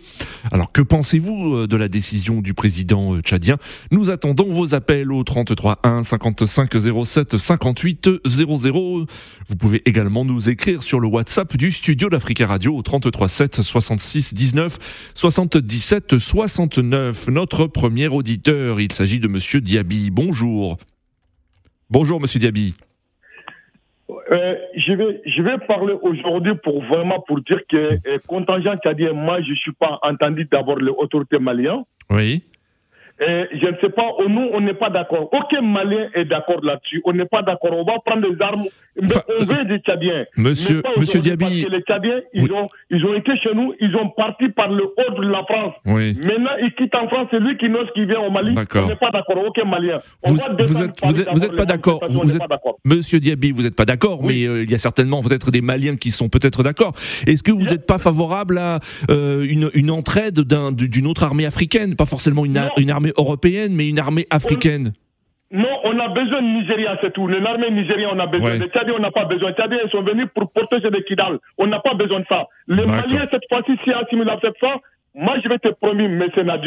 Alors 0.53 0.71
que 0.71 0.83
pensez-vous 0.83 1.67
de 1.67 1.77
la 1.77 1.89
décision 1.89 2.41
du 2.41 2.55
président 2.55 3.19
tchadien? 3.21 3.57
Nous 3.91 4.11
attendons 4.11 4.49
vos 4.49 4.77
appels 4.77 5.11
au 5.11 5.25
33 5.25 5.81
1 5.83 6.05
55 6.05 6.73
07 7.05 7.37
58 7.37 8.11
00. 8.25 9.07
Vous 9.49 9.57
pouvez 9.57 9.83
également 9.87 10.25
nous 10.25 10.49
écrire 10.49 10.85
sur 10.85 11.01
le 11.01 11.09
WhatsApp 11.09 11.57
du 11.57 11.73
studio 11.73 12.09
d'Africa 12.09 12.47
Radio 12.47 12.77
au 12.77 12.83
33 12.83 13.24
7 13.29 13.63
66 13.63 14.35
19 14.35 15.13
77 15.15 16.19
69. 16.19 17.29
Notre 17.29 17.67
premier 17.67 18.09
auditeur, 18.09 18.81
il 18.81 18.93
s'agit 18.93 19.21
de 19.21 19.29
Monsieur 19.29 19.61
Diaby. 19.61 20.11
Bonjour. 20.11 20.79
Bonjour 21.91 22.21
Monsieur 22.21 22.41
Diaby. 22.41 22.75
Euh, 24.31 24.55
je 24.77 24.93
vais 24.93 25.23
je 25.27 25.43
vais 25.43 25.59
parler 25.67 25.95
aujourd'hui 26.03 26.55
pour 26.63 26.83
vraiment 26.85 27.21
pour 27.21 27.41
dire 27.41 27.61
que 27.71 27.77
euh, 27.77 28.19
contingent 28.27 28.75
dit 28.97 29.07
moi 29.15 29.41
je 29.43 29.55
suis 29.55 29.73
pas 29.73 29.99
entendu 30.03 30.47
d'abord 30.51 30.79
les 30.79 30.91
autorités 30.91 31.39
maliennes. 31.39 31.85
Oui. 32.11 32.43
Et 33.21 33.45
je 33.53 33.67
ne 33.67 33.77
sais 33.81 33.91
pas, 33.91 34.11
nous, 34.29 34.49
on 34.53 34.61
n'est 34.61 34.75
pas 34.75 34.91
d'accord. 34.91 35.29
Aucun 35.33 35.63
Malien 35.63 36.09
est 36.15 36.25
d'accord 36.25 36.61
là-dessus. 36.65 37.01
On 37.05 37.13
n'est 37.13 37.27
pas 37.27 37.43
d'accord. 37.43 37.71
On 37.73 37.85
va 37.85 38.01
prendre 38.05 38.29
des 38.29 38.43
armes. 38.43 38.65
Mais 39.01 39.09
on 39.41 39.45
veut 39.45 39.65
des 39.65 39.79
Tchadiens. 39.79 40.25
Monsieur, 40.37 40.83
monsieur 40.97 41.21
Diaby. 41.21 41.45
Parce 41.45 41.65
que 41.65 41.71
les 41.71 41.83
Tchadiens, 41.83 42.21
ils, 42.33 42.53
ont, 42.53 42.69
ils 42.91 43.05
ont 43.05 43.15
été 43.15 43.37
chez 43.39 43.55
nous, 43.55 43.73
ils 43.81 43.95
ont 43.97 44.09
parti 44.11 44.49
par 44.49 44.69
le 44.69 44.85
haut 44.85 45.21
de 45.21 45.29
la 45.29 45.45
France. 45.45 45.75
Oui. 45.87 46.17
Maintenant, 46.25 46.51
ils 46.61 46.73
quittent 46.75 46.95
en 46.95 47.09
France, 47.09 47.29
c'est 47.31 47.41
lui 47.41 47.57
qui 47.57 47.69
n'ose 47.69 47.89
qui 47.95 48.05
vient 48.05 48.21
au 48.21 48.31
Mali. 48.31 48.55
On 48.57 48.87
n'est 48.87 48.97
pas 48.97 49.11
d'accord. 49.11 49.45
Aucun 49.47 49.65
Malien. 49.65 49.99
vous, 50.25 50.35
vous, 50.35 50.83
êtes, 50.83 51.01
vous, 51.05 51.45
êtes, 51.45 51.57
pas 51.57 51.67
d'accord. 51.67 52.01
Vous 52.09 52.37
êtes, 52.37 52.43
monsieur 52.85 53.21
Diaby, 53.21 53.53
vous 53.53 53.63
n'êtes 53.63 53.77
pas 53.77 53.85
d'accord, 53.85 54.23
mais 54.23 54.45
euh, 54.45 54.63
il 54.63 54.71
y 54.71 54.75
a 54.75 54.79
certainement 54.79 55.23
peut-être 55.23 55.51
des 55.51 55.61
Maliens 55.61 55.97
qui 55.97 56.11
sont 56.11 56.29
peut-être 56.29 56.63
d'accord. 56.63 56.93
Est-ce 57.27 57.43
que 57.43 57.53
vous 57.53 57.65
n'êtes 57.65 57.87
pas 57.87 57.99
favorable 57.99 58.59
à 58.59 58.81
euh, 59.11 59.47
une, 59.49 59.71
une 59.75 59.91
entraide 59.91 60.41
d'une 60.41 61.07
autre 61.07 61.25
armée 61.25 61.47
africaine, 61.47 61.97
pas 61.97 62.07
forcément 62.07 62.45
une, 62.45 62.61
une 62.77 62.91
armée 62.91 63.04
européenne, 63.17 63.75
mais 63.75 63.89
une 63.89 63.99
armée 63.99 64.27
africaine 64.31 64.93
non, 65.55 65.69
on 65.85 65.97
a 66.01 66.09
besoin 66.09 66.43
de 66.43 66.49
Nigeria, 66.49 66.99
c'est 67.01 67.13
tout. 67.13 67.29
Une 67.29 67.47
armée 67.47 67.71
nigérienne, 67.71 68.11
on 68.13 68.19
a 68.19 68.27
besoin. 68.27 68.55
Les 68.55 68.67
Tchadiens, 68.71 68.95
on 68.99 69.01
n'a 69.01 69.13
pas 69.13 69.25
besoin. 69.25 69.51
Les 69.51 69.55
Tchadiens, 69.55 69.79
ils 69.85 69.91
sont 69.91 70.03
venus 70.03 70.27
pour 70.35 70.51
protéger 70.51 70.91
les 70.91 71.05
Kidal. 71.05 71.39
On 71.59 71.69
n'a 71.69 71.79
pas 71.79 71.95
besoin 71.95 72.21
de 72.21 72.27
ça. 72.29 72.49
Les 72.67 72.85
Maliens, 72.85 73.29
cette 73.31 73.47
fois-ci, 73.49 73.79
si 73.85 73.93
Hassim 73.93 74.27
a 74.27 74.39
fait 74.39 74.53
ça, 74.61 74.81
moi, 75.15 75.37
je 75.45 75.49
vais 75.49 75.61
te 75.61 75.69
promettre, 75.69 76.11
mécénat 76.11 76.59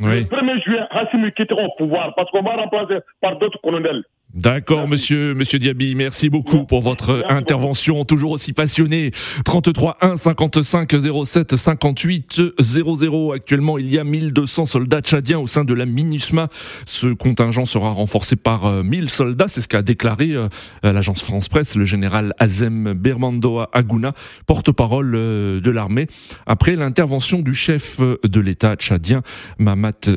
Le 0.00 0.22
1er 0.22 0.62
juillet, 0.62 0.80
Hassim 0.90 1.30
quittera 1.32 1.62
au 1.62 1.74
pouvoir 1.76 2.14
parce 2.14 2.30
qu'on 2.30 2.42
va 2.42 2.56
remplacer 2.56 2.98
par 3.20 3.38
d'autres 3.38 3.60
colonels. 3.62 4.02
D'accord, 4.34 4.88
monsieur, 4.88 5.32
monsieur 5.32 5.60
Diaby, 5.60 5.94
merci 5.94 6.28
beaucoup 6.28 6.64
pour 6.64 6.80
votre 6.80 7.24
intervention, 7.28 8.02
toujours 8.02 8.32
aussi 8.32 8.52
passionnée. 8.52 9.12
33 9.44 9.98
1 10.00 10.16
55 10.16 10.90
07 11.24 11.54
58 11.54 12.42
00. 12.58 13.32
Actuellement, 13.32 13.78
il 13.78 13.88
y 13.88 13.96
a 13.96 14.02
1200 14.02 14.66
soldats 14.66 15.02
tchadiens 15.02 15.38
au 15.38 15.46
sein 15.46 15.62
de 15.62 15.72
la 15.72 15.86
MINUSMA. 15.86 16.48
Ce 16.84 17.06
contingent 17.06 17.64
sera 17.64 17.90
renforcé 17.90 18.34
par 18.34 18.82
1000 18.82 19.04
euh, 19.04 19.06
soldats, 19.06 19.46
c'est 19.46 19.60
ce 19.60 19.68
qu'a 19.68 19.82
déclaré 19.82 20.32
euh, 20.32 20.48
l'agence 20.82 21.22
France 21.22 21.48
Presse, 21.48 21.76
le 21.76 21.84
général 21.84 22.34
Azem 22.40 22.92
Bermandoa 22.92 23.70
Aguna, 23.72 24.14
porte-parole 24.48 25.14
euh, 25.14 25.60
de 25.60 25.70
l'armée, 25.70 26.08
après 26.46 26.74
l'intervention 26.74 27.38
du 27.38 27.54
chef 27.54 28.00
de 28.00 28.40
l'État 28.40 28.74
tchadien, 28.74 29.22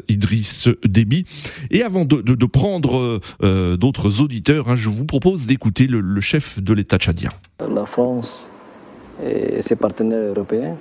Idriss 0.08 0.70
Déby. 0.86 1.26
Et 1.72 1.84
avant 1.84 2.06
de, 2.06 2.22
de, 2.22 2.36
de 2.36 2.46
prendre 2.46 3.20
d'autres 3.78 4.22
auditeurs. 4.22 4.70
Hein. 4.70 4.76
Je 4.76 4.90
vous 4.90 5.06
propose 5.06 5.48
d'écouter 5.48 5.88
le, 5.88 6.20
chef 6.22 6.62
de 6.62 6.74
l'État 6.74 6.98
tchadien. 6.98 7.30
La 7.60 7.86
France 7.86 8.50
et 9.24 9.62
ses 9.62 9.76
partenaires 9.76 10.30
européens 10.36 10.76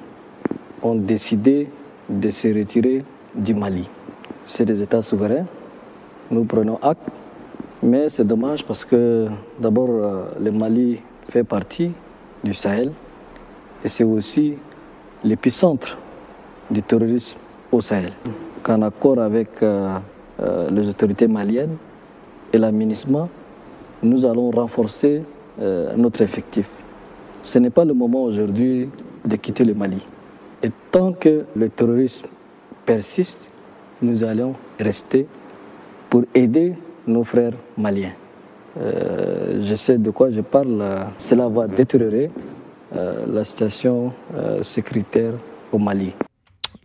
ont 0.82 0.94
décidé 0.94 1.68
de 2.08 2.30
se 2.30 2.48
retirer 2.48 3.04
du 3.34 3.54
Mali. 3.54 3.88
C'est 4.44 4.64
des 4.64 4.82
États 4.82 5.02
souverains. 5.02 5.46
Nous 6.30 6.44
prenons 6.44 6.78
acte. 6.82 7.00
Mais 7.82 8.08
c'est 8.08 8.26
dommage 8.26 8.64
parce 8.64 8.84
que 8.84 9.28
d'abord, 9.60 9.88
euh, 9.90 10.24
le 10.40 10.50
Mali 10.50 11.00
fait 11.28 11.44
partie 11.44 11.90
du 12.42 12.54
Sahel 12.54 12.90
et 13.84 13.88
c'est 13.88 14.04
aussi 14.04 14.54
l'épicentre 15.22 15.98
du 16.70 16.82
terrorisme 16.82 17.38
au 17.70 17.80
Sahel. 17.80 18.12
Qu'en 18.66 18.82
accord 18.82 19.20
avec 19.20 19.62
euh, 19.62 19.96
euh, 20.40 20.68
les 20.70 20.88
autorités 20.88 21.28
maliennes, 21.28 21.76
et 22.52 22.58
l'aménagement, 22.58 23.28
nous 24.02 24.24
allons 24.24 24.50
renforcer 24.50 25.22
euh, 25.60 25.94
notre 25.96 26.22
effectif. 26.22 26.68
Ce 27.42 27.60
n'est 27.60 27.70
pas 27.70 27.84
le 27.84 27.94
moment 27.94 28.24
aujourd'hui 28.24 28.88
de 29.24 29.36
quitter 29.36 29.64
le 29.64 29.72
Mali. 29.72 30.04
Et 30.64 30.72
tant 30.90 31.12
que 31.12 31.44
le 31.54 31.68
terrorisme 31.68 32.26
persiste, 32.84 33.50
nous 34.02 34.24
allons 34.24 34.54
rester 34.80 35.28
pour 36.10 36.24
aider 36.34 36.72
nos 37.06 37.22
frères 37.22 37.54
maliens. 37.78 38.14
Je 38.76 39.74
sais 39.76 39.96
de 39.96 40.10
quoi 40.10 40.30
je 40.30 40.40
parle. 40.40 40.82
Cela 41.18 41.46
va 41.46 41.68
détériorer 41.68 42.30
la 42.92 43.44
situation 43.44 44.12
sécuritaire 44.62 45.34
au 45.70 45.78
Mali. 45.78 46.12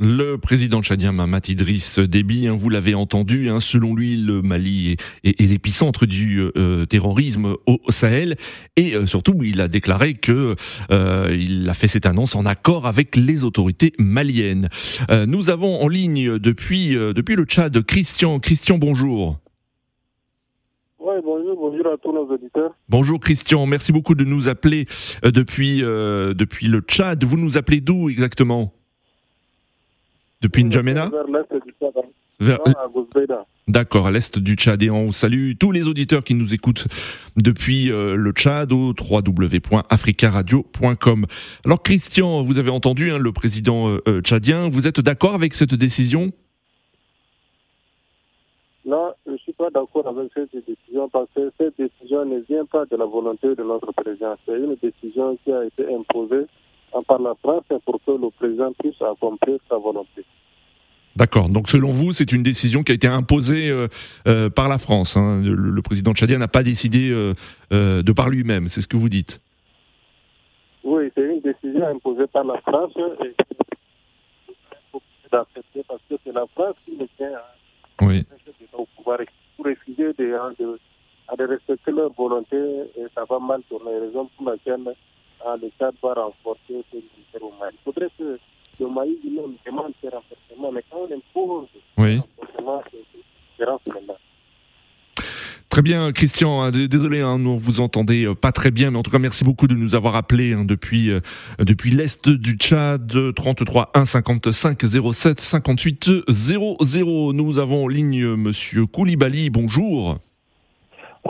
Le 0.04 0.40
président 0.40 0.82
tchadien 0.82 1.12
Mamat 1.12 1.42
Idriss 1.48 2.00
Déby, 2.00 2.48
hein, 2.48 2.56
vous 2.58 2.70
l'avez 2.70 2.96
entendu, 2.96 3.52
hein, 3.52 3.60
selon 3.60 3.94
lui, 3.94 4.18
le 4.18 4.42
Mali 4.42 4.98
est, 5.24 5.40
l'épicentre 5.40 6.08
du 6.08 6.42
euh, 6.58 6.88
terrorisme 6.88 7.56
au, 7.68 7.80
Sahel, 7.90 8.36
et 8.78 8.96
euh, 8.96 9.06
surtout, 9.06 9.38
il 9.44 9.62
a 9.62 9.68
déclaré 9.68 10.16
que 10.16 10.56
euh, 10.90 11.38
il 11.40 11.70
a 11.70 11.76
fait 11.76 11.88
cette 11.88 12.08
annonce 12.08 12.36
en 12.36 12.48
accord 12.48 12.88
avec 12.88 13.16
les 13.16 13.44
autorités 13.44 13.94
maliennes. 14.00 14.70
nous 15.28 15.52
avons 15.52 15.84
en 15.84 15.88
ligne 15.88 16.40
depuis 16.40 16.96
depuis 16.96 17.36
le 17.36 17.44
Tchad 17.44 17.80
Christian. 17.84 18.40
Christian, 18.40 18.80
bonjour. 18.80 19.38
Oui, 20.98 21.14
bonjour, 21.24 21.56
bonjour 21.58 21.94
à 21.94 21.98
tous 21.98 22.12
nos 22.12 22.26
auditeurs. 22.26 22.72
Bonjour 22.90 23.20
Christian, 23.20 23.68
merci 23.68 23.92
beaucoup 23.92 24.16
de 24.16 24.26
nous 24.26 24.50
appeler 24.50 24.88
depuis 25.24 25.82
depuis 25.82 26.70
le 26.70 26.80
Tchad. 26.80 27.24
Vous 27.24 27.38
nous 27.38 27.60
appelez 27.60 27.82
d'où 27.82 28.10
exactement? 28.10 28.74
Depuis 30.42 30.64
N'Djamena 30.64 31.10
Vers 31.10 31.28
l'est 31.28 31.54
du 31.66 31.74
Tchad. 31.80 31.94
Vers... 32.40 32.60
D'accord, 33.68 34.08
à 34.08 34.12
l'est 34.12 34.40
du 34.40 34.56
Tchad. 34.56 34.82
Et 34.82 34.90
on 34.90 35.12
salue 35.12 35.52
tous 35.60 35.72
les 35.72 35.88
auditeurs 35.88 36.24
qui 36.24 36.34
nous 36.34 36.52
écoutent 36.54 36.88
depuis 37.38 37.92
euh, 37.92 38.16
le 38.16 38.32
Tchad 38.32 38.72
au 38.72 38.96
www.africaradio.com. 39.00 41.26
Alors 41.66 41.84
Christian, 41.84 42.42
vous 42.42 42.58
avez 42.60 42.72
entendu 42.72 43.12
hein, 43.12 43.20
le 43.20 43.32
président 43.32 43.90
euh, 43.90 44.02
euh, 44.08 44.22
tchadien. 44.22 44.70
Vous 44.70 44.88
êtes 44.88 45.00
d'accord 45.00 45.36
avec 45.36 45.54
cette 45.54 45.76
décision? 45.76 46.32
Non, 48.84 49.14
je 49.28 49.34
ne 49.34 49.38
suis 49.38 49.54
pas 49.54 49.70
d'accord 49.70 50.08
avec 50.08 50.32
cette 50.34 50.54
décision 50.54 51.08
parce 51.10 51.30
que 51.36 51.52
cette 51.60 51.78
décision 51.78 52.26
ne 52.26 52.40
vient 52.40 52.66
pas 52.66 52.86
de 52.86 52.96
la 52.98 53.06
volonté 53.06 53.54
de 53.56 53.62
notre 53.62 53.92
président. 53.94 54.36
C'est 54.46 54.58
une 54.58 54.76
décision 54.82 55.38
qui 55.44 55.52
a 55.52 55.66
été 55.66 55.86
imposée 55.94 56.48
par 57.08 57.20
la 57.20 57.34
France 57.36 57.64
pour 57.86 58.00
que 58.06 58.12
le 58.12 58.30
président 58.32 58.72
puisse 58.80 59.02
accomplir 59.02 59.58
sa 59.70 59.78
volonté. 59.78 60.26
D'accord. 61.16 61.50
Donc 61.50 61.68
selon 61.68 61.92
vous, 61.92 62.14
c'est 62.14 62.32
une 62.32 62.44
décision 62.44 62.84
qui 62.84 62.92
a 62.92 62.96
été 62.96 63.08
imposée 63.08 63.70
euh, 63.70 63.88
euh, 64.28 64.50
par 64.50 64.70
la 64.70 64.78
France. 64.78 65.18
Hein. 65.18 65.42
Le, 65.44 65.82
président 65.82 66.14
tchadien 66.14 66.38
n'a 66.38 66.48
pas 66.48 66.64
décidé 66.64 67.12
euh, 67.12 67.34
de 68.02 68.12
par 68.12 68.30
lui-même. 68.30 68.70
C'est 68.70 68.82
ce 68.82 68.88
que 68.88 68.98
vous 68.98 69.10
dites. 69.10 69.42
Oui, 70.84 71.12
c'est 71.16 71.22
une 71.22 71.42
décision 71.42 71.88
imposée 71.88 72.28
par 72.28 72.44
la 72.44 72.60
France 72.62 72.94
et 73.24 73.36
d'accepter 75.32 75.84
parce 75.88 76.02
que 76.10 76.16
c'est 76.26 76.34
la 76.34 76.46
France 76.54 76.76
qui 76.86 76.96
le 76.98 77.08
tient 77.18 77.28
hein, 77.28 78.06
oui. 78.06 78.26
au 78.74 78.86
pouvoir 78.98 79.20
pour 79.56 79.66
refuser 79.66 80.14
de, 80.14 80.34
hein, 80.34 80.54
de, 80.60 80.80
de, 81.38 81.44
respecter 81.46 81.92
leur 81.92 82.12
volonté 82.14 82.58
et 82.58 83.06
ça 83.16 83.24
va 83.30 83.40
mal 83.40 83.62
tourner. 83.70 83.92
Raison 84.00 84.30
pour 84.36 84.50
laquelle 84.50 84.94
ah, 85.46 85.56
le 85.62 85.70
Tchad 85.80 85.96
va 86.02 86.14
renforcer 86.14 86.84
ses 86.92 86.98
militaires 86.98 87.44
au 87.44 87.54
Mali. 87.60 87.76
Il 87.80 87.84
faudrait 87.84 88.10
que 88.18 88.40
le 88.80 88.88
Mali 88.88 89.20
lui-même 89.24 89.56
demande 89.66 89.94
ce 90.02 90.08
renforcement, 90.08 90.72
mais 90.72 90.84
quand 90.90 91.00
on 91.00 91.16
impose 91.16 91.68
oui. 91.98 92.20
ce 92.40 92.64
renforcement, 92.64 92.84
c'est 93.58 93.94
maintenant. 93.94 94.18
Très 95.72 95.82
bien, 95.82 96.12
Christian. 96.12 96.64
Hein, 96.64 96.72
désolé, 96.72 97.22
hein, 97.22 97.38
nous 97.40 97.58
vous 97.58 97.80
entendez 97.80 98.26
euh, 98.26 98.36
pas 98.36 98.52
très 98.52 98.72
bien, 98.72 98.92
mais 98.92 98.98
en 98.98 99.04
tout 99.04 99.12
cas, 99.12 99.20
merci 99.20 99.46
beaucoup 99.46 99.68
de 99.68 99.74
nous 99.74 99.96
avoir 99.96 100.18
appelés 100.18 100.52
hein, 100.52 100.66
depuis 100.66 101.10
euh, 101.10 101.22
depuis 101.60 101.92
l'est 101.92 102.28
du 102.28 102.58
Tchad, 102.58 103.34
33 103.34 103.92
1 103.94 104.04
55 104.04 104.82
07 105.14 105.40
58 105.40 106.10
00. 106.28 107.34
Nous 107.34 107.60
avons 107.60 107.86
en 107.86 107.88
ligne 107.88 108.22
euh, 108.22 108.36
Monsieur 108.36 108.86
Koulibaly. 108.86 109.50
Bonjour. 109.50 110.18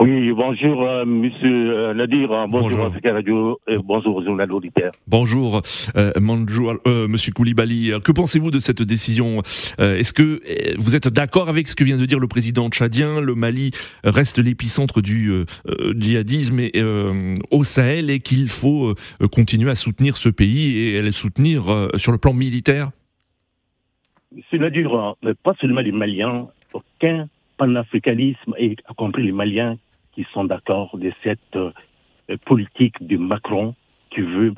Oui, 0.02 0.32
bonjour, 0.32 0.82
euh, 0.82 1.04
monsieur 1.04 1.78
euh, 1.78 1.94
Nadir, 1.94 2.26
bonjour, 2.48 2.90
bonjour. 2.90 2.90
Radio, 3.04 3.60
et 3.68 3.76
bonjour 3.76 4.16
auditeurs. 4.50 4.90
Bonjour, 5.06 5.62
euh, 5.94 6.10
euh, 6.16 7.06
monsieur 7.06 7.32
Koulibaly. 7.32 7.92
Que 8.02 8.10
pensez-vous 8.10 8.50
de 8.50 8.58
cette 8.58 8.82
décision? 8.82 9.42
Est-ce 9.78 10.12
que 10.12 10.40
vous 10.76 10.96
êtes 10.96 11.06
d'accord 11.06 11.48
avec 11.48 11.68
ce 11.68 11.76
que 11.76 11.84
vient 11.84 11.98
de 11.98 12.04
dire 12.04 12.18
le 12.18 12.26
président 12.26 12.68
tchadien? 12.68 13.20
Le 13.20 13.36
Mali 13.36 13.70
reste 14.02 14.38
l'épicentre 14.38 15.02
du 15.02 15.30
djihadisme 15.94 16.58
et, 16.58 16.82
au 17.52 17.62
Sahel 17.62 18.10
et 18.10 18.18
qu'il 18.18 18.48
faut 18.48 18.96
continuer 19.30 19.70
à 19.70 19.76
soutenir 19.76 20.16
ce 20.16 20.30
pays 20.30 20.80
et 20.80 20.98
à 20.98 21.02
le 21.02 21.12
soutenir 21.12 21.90
sur 21.94 22.10
le 22.10 22.18
plan 22.18 22.32
militaire? 22.32 22.90
Monsieur 24.34 24.58
Nadir, 24.58 25.14
pas 25.44 25.54
seulement 25.60 25.80
les 25.80 25.92
Maliens, 25.92 26.48
aucun 26.72 27.28
panafricanisme 27.56 28.54
et 28.58 28.72
y 28.72 28.76
compris 28.96 29.22
les 29.22 29.30
Maliens 29.30 29.76
qui 30.14 30.26
sont 30.32 30.44
d'accord 30.44 30.96
de 30.96 31.12
cette 31.22 31.56
euh, 31.56 31.72
politique 32.44 32.94
de 33.00 33.16
Macron 33.16 33.74
qui 34.10 34.20
veut 34.20 34.54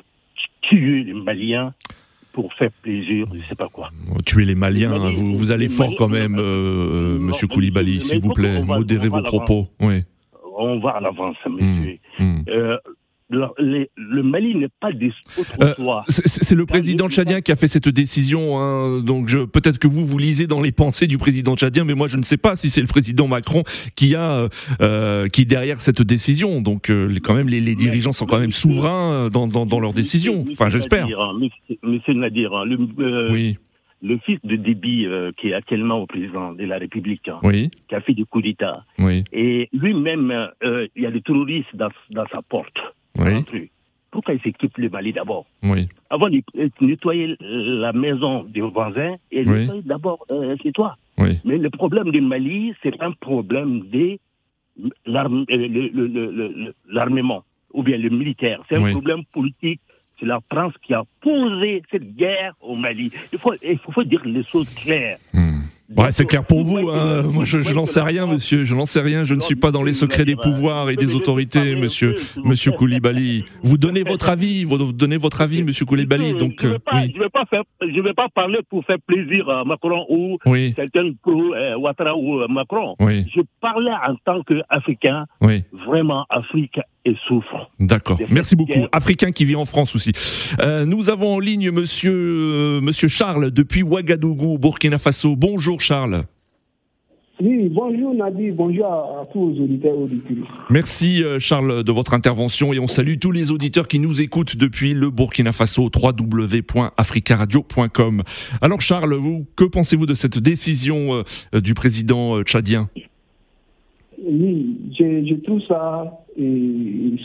tuer 0.61 1.03
les 1.03 1.13
Maliens 1.13 1.73
pour 2.33 2.53
faire 2.55 2.71
plaisir, 2.81 3.27
je 3.31 3.37
ne 3.37 3.43
sais 3.43 3.55
pas 3.55 3.69
quoi. 3.69 3.89
Tuer 4.25 4.43
les 4.43 4.55
Maliens, 4.55 4.91
hein, 4.91 5.09
vous, 5.09 5.33
vous, 5.33 5.51
allez 5.53 5.69
fort 5.69 5.93
quand 5.97 6.09
même, 6.09 6.37
euh, 6.37 7.17
Monsieur 7.17 7.47
Koulibaly, 7.47 8.01
s'il 8.01 8.19
vous 8.19 8.33
plaît, 8.33 8.61
modérez 8.61 9.07
vos 9.07 9.21
propos. 9.21 9.69
Oui. 9.79 10.03
On 10.57 10.79
va 10.79 10.91
à 10.91 11.01
l'avance, 11.01 11.37
monsieur. 11.49 11.97
Mmh, 12.19 12.23
mmh. 12.23 12.43
Euh, 12.49 12.77
le, 13.29 14.21
Mali 14.21 14.55
n'est 14.55 14.69
pas 14.79 14.91
des 14.91 15.11
euh, 15.61 15.73
C'est 16.07 16.55
le 16.55 16.65
président 16.65 17.09
tchadien 17.09 17.41
qui 17.41 17.51
a 17.51 17.55
fait 17.55 17.67
cette 17.67 17.89
décision. 17.89 18.59
Hein, 18.59 19.01
donc 19.01 19.29
peut-être 19.51 19.79
que 19.79 19.87
vous 19.87 20.05
vous 20.05 20.17
lisez 20.17 20.47
dans 20.47 20.61
les 20.61 20.71
pensées 20.71 21.07
du 21.07 21.17
président 21.17 21.55
tchadien, 21.55 21.83
mais 21.85 21.95
moi 21.95 22.07
je 22.07 22.17
ne 22.17 22.23
sais 22.23 22.37
pas 22.37 22.55
si 22.55 22.69
c'est 22.69 22.81
le 22.81 22.87
président 22.87 23.27
Macron 23.27 23.63
qui 23.95 24.15
a 24.15 24.49
euh, 24.81 25.27
qui 25.27 25.41
est 25.41 25.45
derrière 25.45 25.81
cette 25.81 26.01
décision. 26.01 26.61
Donc 26.61 26.89
euh, 26.89 27.13
quand 27.23 27.33
même 27.33 27.49
les, 27.49 27.75
dirigeants 27.75 28.13
sont 28.13 28.25
quand 28.25 28.39
même 28.39 28.51
souverains 28.51 29.29
dans, 29.29 29.47
dans, 29.47 29.79
leurs 29.79 29.93
décisions. 29.93 30.45
Enfin 30.51 30.69
j'espère. 30.69 31.07
Monsieur 31.83 32.13
Nadir, 32.13 32.65
le, 32.65 33.31
oui. 33.31 33.57
le 34.01 34.17
fils 34.19 34.39
de 34.43 34.55
Déby 34.55 35.07
qui 35.37 35.49
est 35.49 35.53
actuellement 35.53 35.99
au 35.99 36.05
président 36.05 36.53
de 36.53 36.63
la 36.63 36.77
République, 36.77 37.27
hein, 37.27 37.39
qui 37.41 37.95
a 37.95 38.01
fait 38.01 38.13
du 38.13 38.25
coup 38.25 38.41
d'État, 38.41 38.83
oui. 38.99 39.23
et 39.33 39.67
lui-même 39.73 40.49
il 40.95 41.01
y 41.01 41.05
a 41.05 41.11
des 41.11 41.21
terroristes 41.21 41.75
dans, 41.75 41.89
dans 42.11 42.25
sa 42.31 42.41
porte. 42.43 42.77
Oui. 43.17 43.69
Pourquoi 44.11 44.33
il 44.33 44.41
s'équipe 44.41 44.77
le 44.77 44.89
Mali 44.89 45.11
d'abord 45.11 45.45
Oui. 45.63 45.89
Avant 46.09 46.29
de 46.29 46.41
nettoyer 46.81 47.35
la 47.39 47.91
maison 47.91 48.43
des 48.43 48.61
voisins, 48.61 49.15
et 49.31 49.45
nettoyer 49.45 49.81
d'abord 49.83 50.25
euh, 50.31 50.55
chez 50.63 50.71
toi. 50.71 50.95
Oui. 51.17 51.39
Mais 51.43 51.57
le 51.57 51.69
problème 51.69 52.11
du 52.11 52.21
Mali, 52.21 52.73
c'est 52.81 53.01
un 53.01 53.11
problème 53.11 53.81
de 53.91 54.17
euh, 54.79 56.71
l'armement 56.87 57.43
ou 57.73 57.83
bien 57.83 57.97
le 57.97 58.09
militaire. 58.09 58.61
C'est 58.69 58.75
un 58.75 58.91
problème 58.91 59.23
politique. 59.33 59.81
C'est 60.19 60.25
la 60.25 60.39
France 60.49 60.73
qui 60.81 60.93
a 60.93 61.03
posé 61.21 61.83
cette 61.91 62.15
guerre 62.15 62.53
au 62.61 62.75
Mali. 62.75 63.11
Il 63.33 63.39
faut, 63.39 63.53
il 63.61 63.77
faut 63.79 64.03
dire 64.03 64.21
les 64.23 64.43
choses 64.45 64.73
claires. 64.73 65.17
Hmm. 65.33 65.54
Ouais, 65.95 66.11
c'est 66.11 66.25
clair 66.25 66.43
pour 66.43 66.63
vous. 66.63 66.89
Hein. 66.89 67.21
Moi, 67.23 67.45
je, 67.45 67.73
n'en 67.73 67.85
sais 67.85 68.01
rien, 68.01 68.25
monsieur. 68.25 68.63
Je 68.63 68.75
n'en 68.75 68.85
sais 68.85 69.01
rien. 69.01 69.23
Je 69.23 69.35
ne 69.35 69.39
suis 69.39 69.55
pas 69.55 69.71
dans 69.71 69.83
les 69.83 69.93
secrets 69.93 70.25
des 70.25 70.35
pouvoirs 70.35 70.89
et 70.89 70.95
des 70.95 71.15
autorités, 71.15 71.75
monsieur, 71.75 72.15
monsieur 72.43 72.71
Koulibaly. 72.71 73.45
Vous 73.61 73.77
donnez 73.77 74.03
votre 74.03 74.29
avis. 74.29 74.63
Vous 74.63 74.91
donnez 74.91 75.17
votre 75.17 75.41
avis, 75.41 75.63
monsieur 75.63 75.85
Koulibaly. 75.85 76.33
Donc, 76.33 76.53
je 76.61 76.67
ne 76.67 76.73
vais, 77.19 77.29
pas, 77.29 77.45
faire, 77.45 77.63
je 77.81 78.01
vais 78.01 78.13
pas 78.13 78.29
parler 78.29 78.59
pour 78.69 78.83
faire 78.85 78.97
plaisir 79.05 79.47
à 79.49 79.63
Macron 79.63 80.05
ou 80.09 80.37
quelqu'un 80.43 81.11
pour 81.21 81.53
euh, 81.53 81.75
Ouattara 81.77 82.15
ou 82.15 82.41
euh, 82.41 82.47
Macron. 82.47 82.95
Je 82.99 83.41
parlais 83.61 83.91
en 83.91 84.15
tant 84.25 84.41
qu'Africain. 84.41 85.25
Vraiment, 85.85 86.25
Afrique 86.29 86.79
et 87.05 87.15
souffre. 87.27 87.69
D'accord. 87.79 88.19
Merci 88.29 88.55
beaucoup. 88.55 88.85
Africain 88.91 89.31
qui 89.31 89.45
vit 89.45 89.55
en 89.55 89.65
France 89.65 89.95
aussi. 89.95 90.11
Euh, 90.59 90.85
nous 90.85 91.09
avons 91.09 91.33
en 91.35 91.39
ligne 91.39 91.71
monsieur, 91.71 92.13
euh, 92.13 92.81
monsieur 92.81 93.07
Charles 93.07 93.49
depuis 93.51 93.83
Ouagadougou, 93.83 94.57
Burkina 94.57 94.97
Faso. 94.97 95.35
Bonjour 95.35 95.79
Charles. 95.81 96.23
Oui, 97.41 97.67
bonjour 97.69 98.13
Nadi, 98.13 98.51
bonjour 98.51 98.85
à, 98.85 99.27
tous 99.33 99.49
les 99.49 99.59
auditeurs 99.59 99.93
et 99.93 100.03
auditeurs. 100.03 100.67
Merci 100.69 101.21
euh, 101.21 101.37
Charles 101.37 101.83
de 101.83 101.91
votre 101.91 102.13
intervention 102.13 102.71
et 102.71 102.79
on 102.79 102.87
salue 102.87 103.15
tous 103.19 103.33
les 103.33 103.51
auditeurs 103.51 103.89
qui 103.89 103.99
nous 103.99 104.21
écoutent 104.21 104.55
depuis 104.55 104.93
le 104.93 105.09
Burkina 105.09 105.51
Faso, 105.51 105.89
www.africaradio.com. 105.93 108.23
Alors 108.61 108.81
Charles, 108.81 109.15
vous, 109.15 109.45
que 109.57 109.65
pensez-vous 109.65 110.05
de 110.05 110.13
cette 110.13 110.39
décision 110.39 111.25
du 111.53 111.73
président 111.73 112.41
tchadien? 112.43 112.89
Oui, 114.23 114.77
je, 114.97 115.25
je 115.25 115.35
trouve 115.41 115.61
ça 115.63 116.25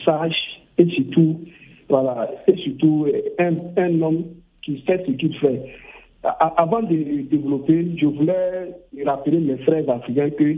sage 0.05 0.37
et 0.79 0.87
surtout, 0.91 1.41
voilà, 1.89 2.31
et 2.47 2.57
surtout 2.57 3.07
un, 3.39 3.55
un 3.77 4.03
homme 4.03 4.25
qui 4.63 4.79
fait 4.83 5.05
ce 5.07 5.13
qu'il 5.13 5.35
fait. 5.37 5.63
Avant 6.23 6.83
de 6.83 7.23
développer, 7.31 7.87
je 7.97 8.07
voulais 8.07 8.75
rappeler 9.05 9.39
mes 9.39 9.57
frères 9.59 9.89
africains 9.89 10.31
que 10.31 10.57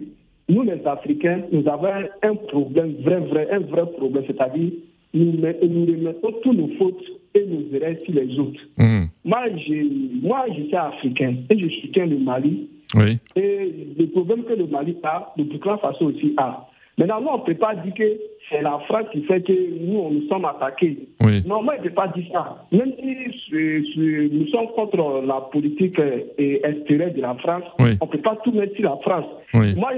nous, 0.49 0.63
les 0.63 0.85
Africains, 0.87 1.43
nous 1.53 1.67
avons 1.69 1.89
un 2.23 2.35
problème, 2.35 2.95
vrai, 3.03 3.21
vrai, 3.21 3.49
un 3.53 3.61
vrai 3.61 3.87
problème, 3.97 4.25
c'est-à-dire 4.27 4.73
nous, 5.15 5.33
nous 5.33 5.87
remettons 5.87 6.33
tous 6.43 6.53
nos 6.53 6.69
fautes 6.79 7.05
et 7.35 7.45
nos 7.47 7.77
erreurs 7.77 7.97
sur 8.05 8.15
les 8.15 8.39
autres. 8.39 8.61
Mmh. 8.77 9.05
Moi, 9.25 9.41
je, 9.57 10.27
moi, 10.27 10.45
je 10.57 10.65
suis 10.65 10.75
africain 10.75 11.35
et 11.49 11.59
je 11.59 11.69
soutiens 11.81 12.07
le 12.07 12.19
Mali. 12.19 12.69
Oui. 12.97 13.19
Et 13.37 13.95
le 13.99 14.07
problème 14.09 14.45
que 14.45 14.53
le 14.53 14.67
Mali 14.67 14.97
a, 15.03 15.33
le 15.37 15.45
Burkina 15.45 15.79
Faso 15.79 16.07
aussi 16.07 16.35
a. 16.37 16.69
Maintenant, 16.99 17.23
on 17.35 17.39
ne 17.39 17.45
peut 17.45 17.55
pas 17.55 17.75
dire 17.75 17.95
que 17.95 18.05
c'est 18.51 18.61
la 18.61 18.79
France 18.87 19.07
qui 19.13 19.23
fait 19.23 19.41
que 19.41 19.53
nous, 19.53 20.11
nous 20.11 20.29
sommes 20.29 20.45
attaqués. 20.45 20.99
Non, 21.47 21.63
moi, 21.63 21.75
je 21.79 21.85
ne 21.85 21.89
peux 21.89 21.95
pas 21.95 22.09
dire 22.09 22.27
ça. 22.33 22.67
Même 22.71 22.93
si 22.99 24.29
nous 24.31 24.47
sommes 24.49 24.69
contre 24.77 25.23
la 25.27 25.41
politique 25.53 25.99
euh, 25.99 26.21
extérieure 26.37 27.15
de 27.15 27.21
la 27.23 27.35
France, 27.37 27.65
on 27.79 27.85
ne 27.85 28.11
peut 28.11 28.19
pas 28.19 28.37
tout 28.45 28.53
mettre 28.53 28.77
sur 28.77 28.85
la 28.85 28.97
France. 28.99 29.25
Moi, 29.55 29.93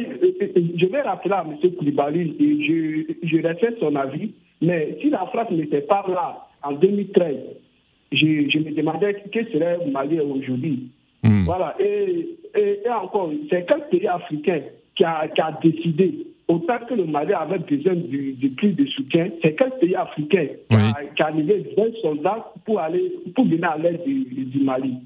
je 0.77 0.87
vais 0.87 1.03
rappeler 1.03 1.35
à 1.35 1.45
M. 1.45 1.71
Koulibaly, 1.77 2.37
et 2.39 2.65
je, 2.65 3.27
je 3.27 3.43
respecte 3.43 3.81
son 3.81 3.97
avis, 3.97 4.33
mais 4.63 4.97
si 5.01 5.11
la 5.11 5.27
France 5.27 5.51
n'était 5.51 5.81
pas 5.81 6.05
là 6.09 6.47
en 6.63 6.73
2013, 6.73 7.37
je, 8.13 8.59
me 8.59 8.75
demandais 8.75 9.15
que 9.33 9.45
serait 9.53 9.79
Mali 9.91 10.21
aujourd'hui. 10.21 10.91
Hmm. 11.25 11.45
Voilà. 11.45 11.75
Et, 11.81 12.39
et, 12.57 12.89
encore, 12.91 13.31
c'est 13.51 13.67
quel 13.67 13.89
pays 13.89 14.07
africain 14.07 14.61
qui 14.97 15.05
a, 15.05 15.29
qui 15.29 15.41
a 15.41 15.59
décidé 15.63 16.27
autant 16.49 16.79
que 16.89 16.95
le 16.95 17.05
Mali 17.05 17.33
avait 17.33 17.59
besoin 17.59 17.95
de, 17.95 18.55
plus 18.55 18.73
de 18.73 18.87
soutien, 18.87 19.29
c'est 19.43 19.55
quel 19.55 19.71
pays 19.81 19.95
africain 19.95 20.47
qui, 20.69 21.23
a, 21.23 21.31
envoyé 21.31 21.75
20 21.77 21.85
soldats 22.03 22.53
pour, 22.65 22.81
aller, 22.81 23.13
pour 23.35 23.45
venir 23.45 23.71
à 23.71 23.79
l'aide 23.79 24.03
du, 24.05 24.61
Mali? 24.63 24.97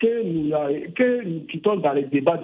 Que 0.00 0.22
nous, 0.22 0.50
que 0.94 1.24
nous 1.24 1.40
quittons 1.40 1.76
dans 1.76 1.92
les 1.92 2.04
débats 2.04 2.40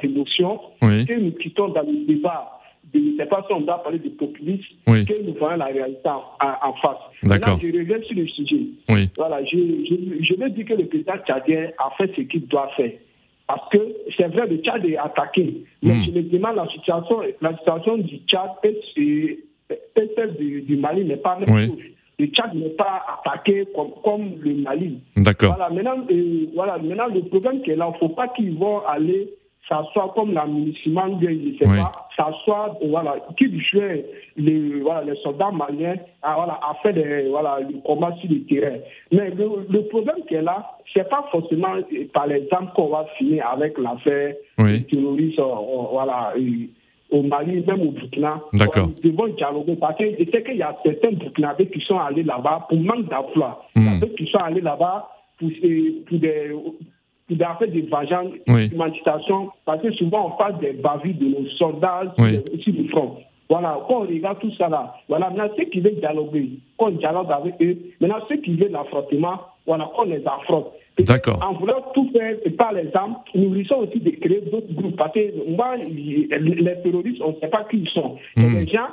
d'émotion, 0.00 0.60
de, 0.80 1.04
que 1.04 1.18
nous 1.18 1.32
quittons 1.32 1.68
dans 1.68 1.82
les 1.82 2.04
débats 2.06 2.54
de 2.94 3.00
ne 3.00 3.16
sais 3.18 3.26
pas 3.26 3.44
si 3.46 3.52
on 3.52 3.60
doit 3.60 3.82
parler 3.82 3.98
de 3.98 4.08
populisme, 4.10 4.64
que 4.86 5.22
nous 5.22 5.34
voyons 5.38 5.58
la 5.58 5.66
réalité 5.66 6.08
en, 6.08 6.72
face. 6.80 6.96
D'accord. 7.22 7.58
je 7.60 7.66
reviens 7.66 8.00
sur 8.02 8.16
le 8.16 8.26
sujet. 8.28 8.60
Voilà, 9.16 9.44
je, 9.44 9.56
je, 9.58 10.24
je 10.24 10.40
veux 10.40 10.48
dire 10.50 10.64
que 10.64 10.74
le 10.74 10.86
président 10.86 11.18
tchadien 11.26 11.68
a 11.78 11.90
fait 11.98 12.10
ce 12.16 12.22
qu'il 12.22 12.46
doit 12.46 12.70
faire. 12.76 12.92
Parce 13.48 13.66
que 13.70 13.78
c'est 14.14 14.28
vrai, 14.28 14.46
le 14.46 14.58
Tchad 14.58 14.84
est 14.84 14.98
attaqué. 14.98 15.64
Mais 15.82 15.94
hmm. 15.94 16.04
je 16.04 16.10
me 16.10 16.22
demande 16.22 16.56
la 16.56 16.68
situation, 16.68 17.22
la 17.40 17.56
situation 17.56 17.96
du 17.96 18.18
Tchad 18.28 18.50
et, 18.62 19.40
celle 19.96 20.36
du, 20.36 20.76
Mali 20.76 21.04
n'est 21.04 21.16
pas 21.16 21.38
la 21.40 21.46
même 21.46 21.68
chose. 21.68 21.78
Le 22.18 22.26
Tchad 22.26 22.54
n'est 22.54 22.68
pas 22.70 23.02
attaqué 23.24 23.66
comme, 23.74 23.92
comme 24.04 24.38
le 24.40 24.54
Mali. 24.56 25.00
D'accord. 25.16 25.56
Voilà, 25.56 25.72
maintenant, 25.72 26.04
euh, 26.10 26.46
voilà, 26.54 26.76
maintenant, 26.76 27.06
le 27.06 27.22
problème 27.22 27.62
qui 27.62 27.70
est 27.70 27.76
là, 27.76 27.88
il 27.88 27.94
ne 27.94 27.98
faut 27.98 28.14
pas 28.14 28.28
qu'ils 28.28 28.54
vont 28.54 28.86
aller 28.86 29.30
ça 29.68 29.84
soit 29.92 30.12
comme 30.14 30.32
la 30.32 30.46
municipale, 30.46 31.16
je 31.20 31.28
ne 31.28 31.58
sais 31.58 31.66
pas, 31.66 31.92
ça 32.16 32.30
soit, 32.44 32.78
voilà, 32.86 33.16
qui 33.36 33.60
jouait 33.60 34.06
les, 34.36 34.80
voilà, 34.80 35.02
les 35.02 35.16
soldats 35.20 35.50
maliens 35.50 35.96
à, 36.22 36.34
voilà, 36.36 36.58
à 36.62 36.74
faire 36.82 36.94
des, 36.94 37.28
voilà, 37.28 37.60
le 37.60 37.78
combat 37.84 38.14
sur 38.20 38.30
le 38.30 38.44
terrain. 38.44 38.78
Mais 39.12 39.30
le, 39.30 39.88
problème 39.88 40.16
qui 40.26 40.34
est 40.34 40.42
là, 40.42 40.78
c'est 40.94 41.08
pas 41.08 41.24
forcément 41.30 41.74
par 42.14 42.30
exemple 42.30 42.72
qu'on 42.74 42.88
va 42.88 43.06
finir 43.18 43.46
avec 43.46 43.76
l'affaire 43.78 44.34
oui. 44.58 44.84
terroriste, 44.84 45.38
euh, 45.38 45.44
voilà, 45.92 46.32
au 47.10 47.22
Mali, 47.22 47.62
même 47.66 47.82
au 47.82 47.90
Burkina. 47.90 48.40
D'accord. 48.54 48.88
Nous 48.88 49.10
devons 49.10 49.28
dialoguer 49.28 49.76
parce 49.76 49.98
que 49.98 50.04
je 50.18 50.24
sais 50.30 50.42
qu'il 50.42 50.56
y 50.56 50.62
a 50.62 50.76
certains 50.82 51.12
Burkinabés 51.12 51.68
qui 51.68 51.80
sont 51.80 51.98
allés 51.98 52.22
là-bas 52.22 52.66
pour 52.68 52.78
manque 52.78 53.08
d'emploi. 53.08 53.66
D'autres 53.76 54.14
qui 54.16 54.26
sont 54.26 54.38
allés 54.38 54.60
là-bas 54.60 55.08
pour, 55.38 55.48
pour 56.06 56.18
des 56.18 56.52
qui 57.28 57.36
doit 57.36 57.56
faire 57.58 57.68
des 57.68 57.82
vengeances, 57.82 58.32
oui. 58.48 58.70
parce 59.64 59.82
que 59.82 59.92
souvent 59.92 60.26
on 60.26 60.38
parle 60.38 60.58
des 60.60 60.72
bavures 60.72 61.14
de 61.14 61.26
nos 61.26 61.48
soldats 61.50 62.14
sur 62.16 62.72
le 62.72 62.88
front. 62.88 63.18
Voilà, 63.50 63.78
quand 63.88 64.02
on 64.02 64.06
regarde 64.06 64.40
tout 64.40 64.52
ça 64.58 64.68
là, 64.68 64.94
voilà, 65.08 65.30
maintenant 65.30 65.48
ceux 65.56 65.64
qui 65.64 65.80
veulent 65.80 66.00
dialoguer, 66.00 66.50
qu'on 66.76 66.90
dialogue 66.90 67.30
avec 67.30 67.54
eux, 67.62 67.78
maintenant 68.00 68.18
ceux 68.28 68.36
qui 68.36 68.54
veulent 68.56 68.72
l'affrontement, 68.72 69.40
voilà, 69.66 69.90
qu'on 69.94 70.04
les 70.04 70.22
affronte. 70.26 70.72
D'accord. 70.98 71.38
En 71.42 71.54
voulant 71.54 71.82
tout 71.94 72.10
faire 72.12 72.36
par 72.58 72.72
les 72.72 72.90
armes, 72.94 73.16
nous 73.34 73.50
risquons 73.50 73.78
aussi 73.78 74.00
de 74.00 74.10
créer 74.10 74.40
d'autres 74.50 74.72
groupes. 74.72 74.96
Parce 74.96 75.12
que 75.12 75.48
moi, 75.48 75.76
les 75.76 76.28
terroristes, 76.82 77.22
on 77.24 77.32
ne 77.32 77.36
sait 77.40 77.48
pas 77.48 77.64
qui 77.70 77.78
ils 77.78 77.88
sont. 77.90 78.16
Mm. 78.36 78.58
Les 78.58 78.66
gens 78.66 78.88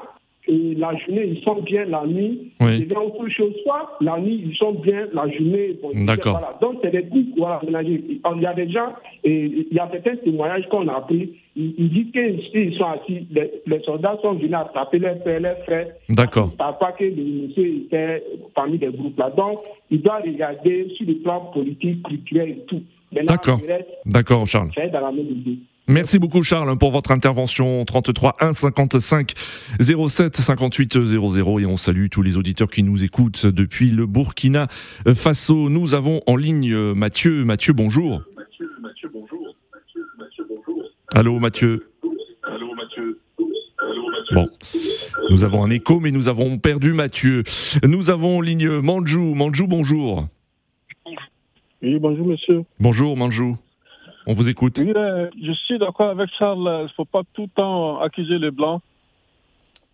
et 0.47 0.75
la 0.75 0.95
journée, 0.97 1.25
ils 1.35 1.43
sont 1.43 1.61
bien, 1.61 1.85
la 1.85 2.05
nuit, 2.05 2.51
oui. 2.61 2.85
c'est 2.87 2.97
autre 2.97 3.27
chose. 3.29 3.53
Soit 3.63 3.97
la 4.01 4.19
nuit, 4.19 4.43
ils 4.45 4.55
sont 4.55 4.73
bien, 4.73 5.07
la 5.13 5.27
journée, 5.29 5.77
D'accord. 6.05 6.39
Voilà. 6.39 6.57
Donc, 6.61 6.79
c'est 6.83 6.91
des 6.91 7.03
groupes, 7.03 7.33
voilà, 7.37 7.61
Il 7.81 8.41
y 8.41 8.45
a 8.45 8.53
des 8.53 8.69
gens, 8.69 8.93
et 9.23 9.45
il 9.45 9.73
y 9.73 9.79
a 9.79 9.89
certains 9.91 10.17
témoignages 10.17 10.67
qu'on 10.69 10.87
a 10.87 11.01
pris, 11.01 11.33
ils, 11.55 11.89
disent 11.89 12.11
qu'ils 12.11 12.77
sont 12.77 12.85
assis, 12.85 13.27
les, 13.31 13.79
soldats 13.85 14.17
sont 14.21 14.33
venus 14.33 14.53
attraper 14.53 14.99
leurs 14.99 15.17
frères, 15.21 15.39
leurs 15.39 15.63
frères. 15.63 15.87
D'accord. 16.09 16.49
Ils 16.51 16.57
pas 16.57 16.91
que 16.91 17.05
le 17.05 17.47
monsieur 17.47 17.65
était 17.85 18.23
parmi 18.53 18.77
des 18.77 18.87
groupes 18.87 19.17
là. 19.17 19.31
Donc, 19.31 19.59
il 19.89 20.01
doit 20.01 20.19
regarder 20.19 20.89
sur 20.95 21.07
le 21.07 21.15
plan 21.15 21.39
politique, 21.53 22.03
culturel 22.03 22.49
et 22.49 22.65
tout. 22.67 22.83
D'accord. 23.11 23.59
D'accord, 24.05 24.45
Charles. 24.45 24.71
C'est 24.75 24.89
dans 24.89 25.01
la 25.01 25.11
même 25.11 25.27
idée. 25.27 25.57
Merci 25.87 26.17
beaucoup 26.17 26.41
Charles 26.41 26.75
pour 26.79 26.89
votre 26.89 27.11
intervention 27.11 27.85
33 27.85 28.37
1 28.39 28.53
55 28.53 29.33
07 29.79 30.35
58 30.35 31.05
00 31.05 31.59
et 31.59 31.65
on 31.67 31.77
salue 31.77 32.07
tous 32.09 32.23
les 32.23 32.37
auditeurs 32.37 32.69
qui 32.69 32.81
nous 32.81 33.03
écoutent 33.03 33.45
depuis 33.45 33.91
le 33.91 34.07
Burkina 34.07 34.67
Faso. 35.13 35.69
Nous 35.69 35.93
avons 35.93 36.21
en 36.25 36.37
ligne 36.37 36.75
Mathieu. 36.93 37.45
Mathieu, 37.45 37.73
bonjour. 37.73 38.23
Mathieu, 38.35 38.67
Mathieu, 38.81 39.11
bonjour. 39.13 39.55
Mathieu, 40.17 40.47
bonjour. 40.49 40.83
Allô 41.13 41.37
Mathieu. 41.39 41.87
Allô 42.41 42.73
Mathieu. 42.73 43.19
Bon, 44.33 44.47
nous 45.29 45.43
avons 45.43 45.63
un 45.63 45.69
écho, 45.69 45.99
mais 45.99 46.09
nous 46.09 46.29
avons 46.29 46.57
perdu 46.57 46.93
Mathieu. 46.93 47.43
Nous 47.87 48.09
avons 48.09 48.39
en 48.39 48.41
ligne 48.41 48.79
Manjou. 48.79 49.35
Manjou, 49.35 49.67
bonjour. 49.67 50.27
Oui, 51.83 51.99
bonjour 51.99 52.25
monsieur. 52.25 52.63
Bonjour 52.79 53.15
Manjou. 53.15 53.57
On 54.27 54.33
vous 54.33 54.49
écoute. 54.49 54.79
Oui, 54.79 54.91
euh, 54.95 55.29
je 55.41 55.51
suis 55.51 55.77
d'accord 55.77 56.09
avec 56.09 56.29
Charles. 56.37 56.77
Il 56.79 56.83
ne 56.83 56.87
faut 56.89 57.05
pas 57.05 57.21
tout 57.33 57.43
le 57.43 57.47
temps 57.49 57.99
accuser 57.99 58.39
les 58.39 58.51
Blancs, 58.51 58.81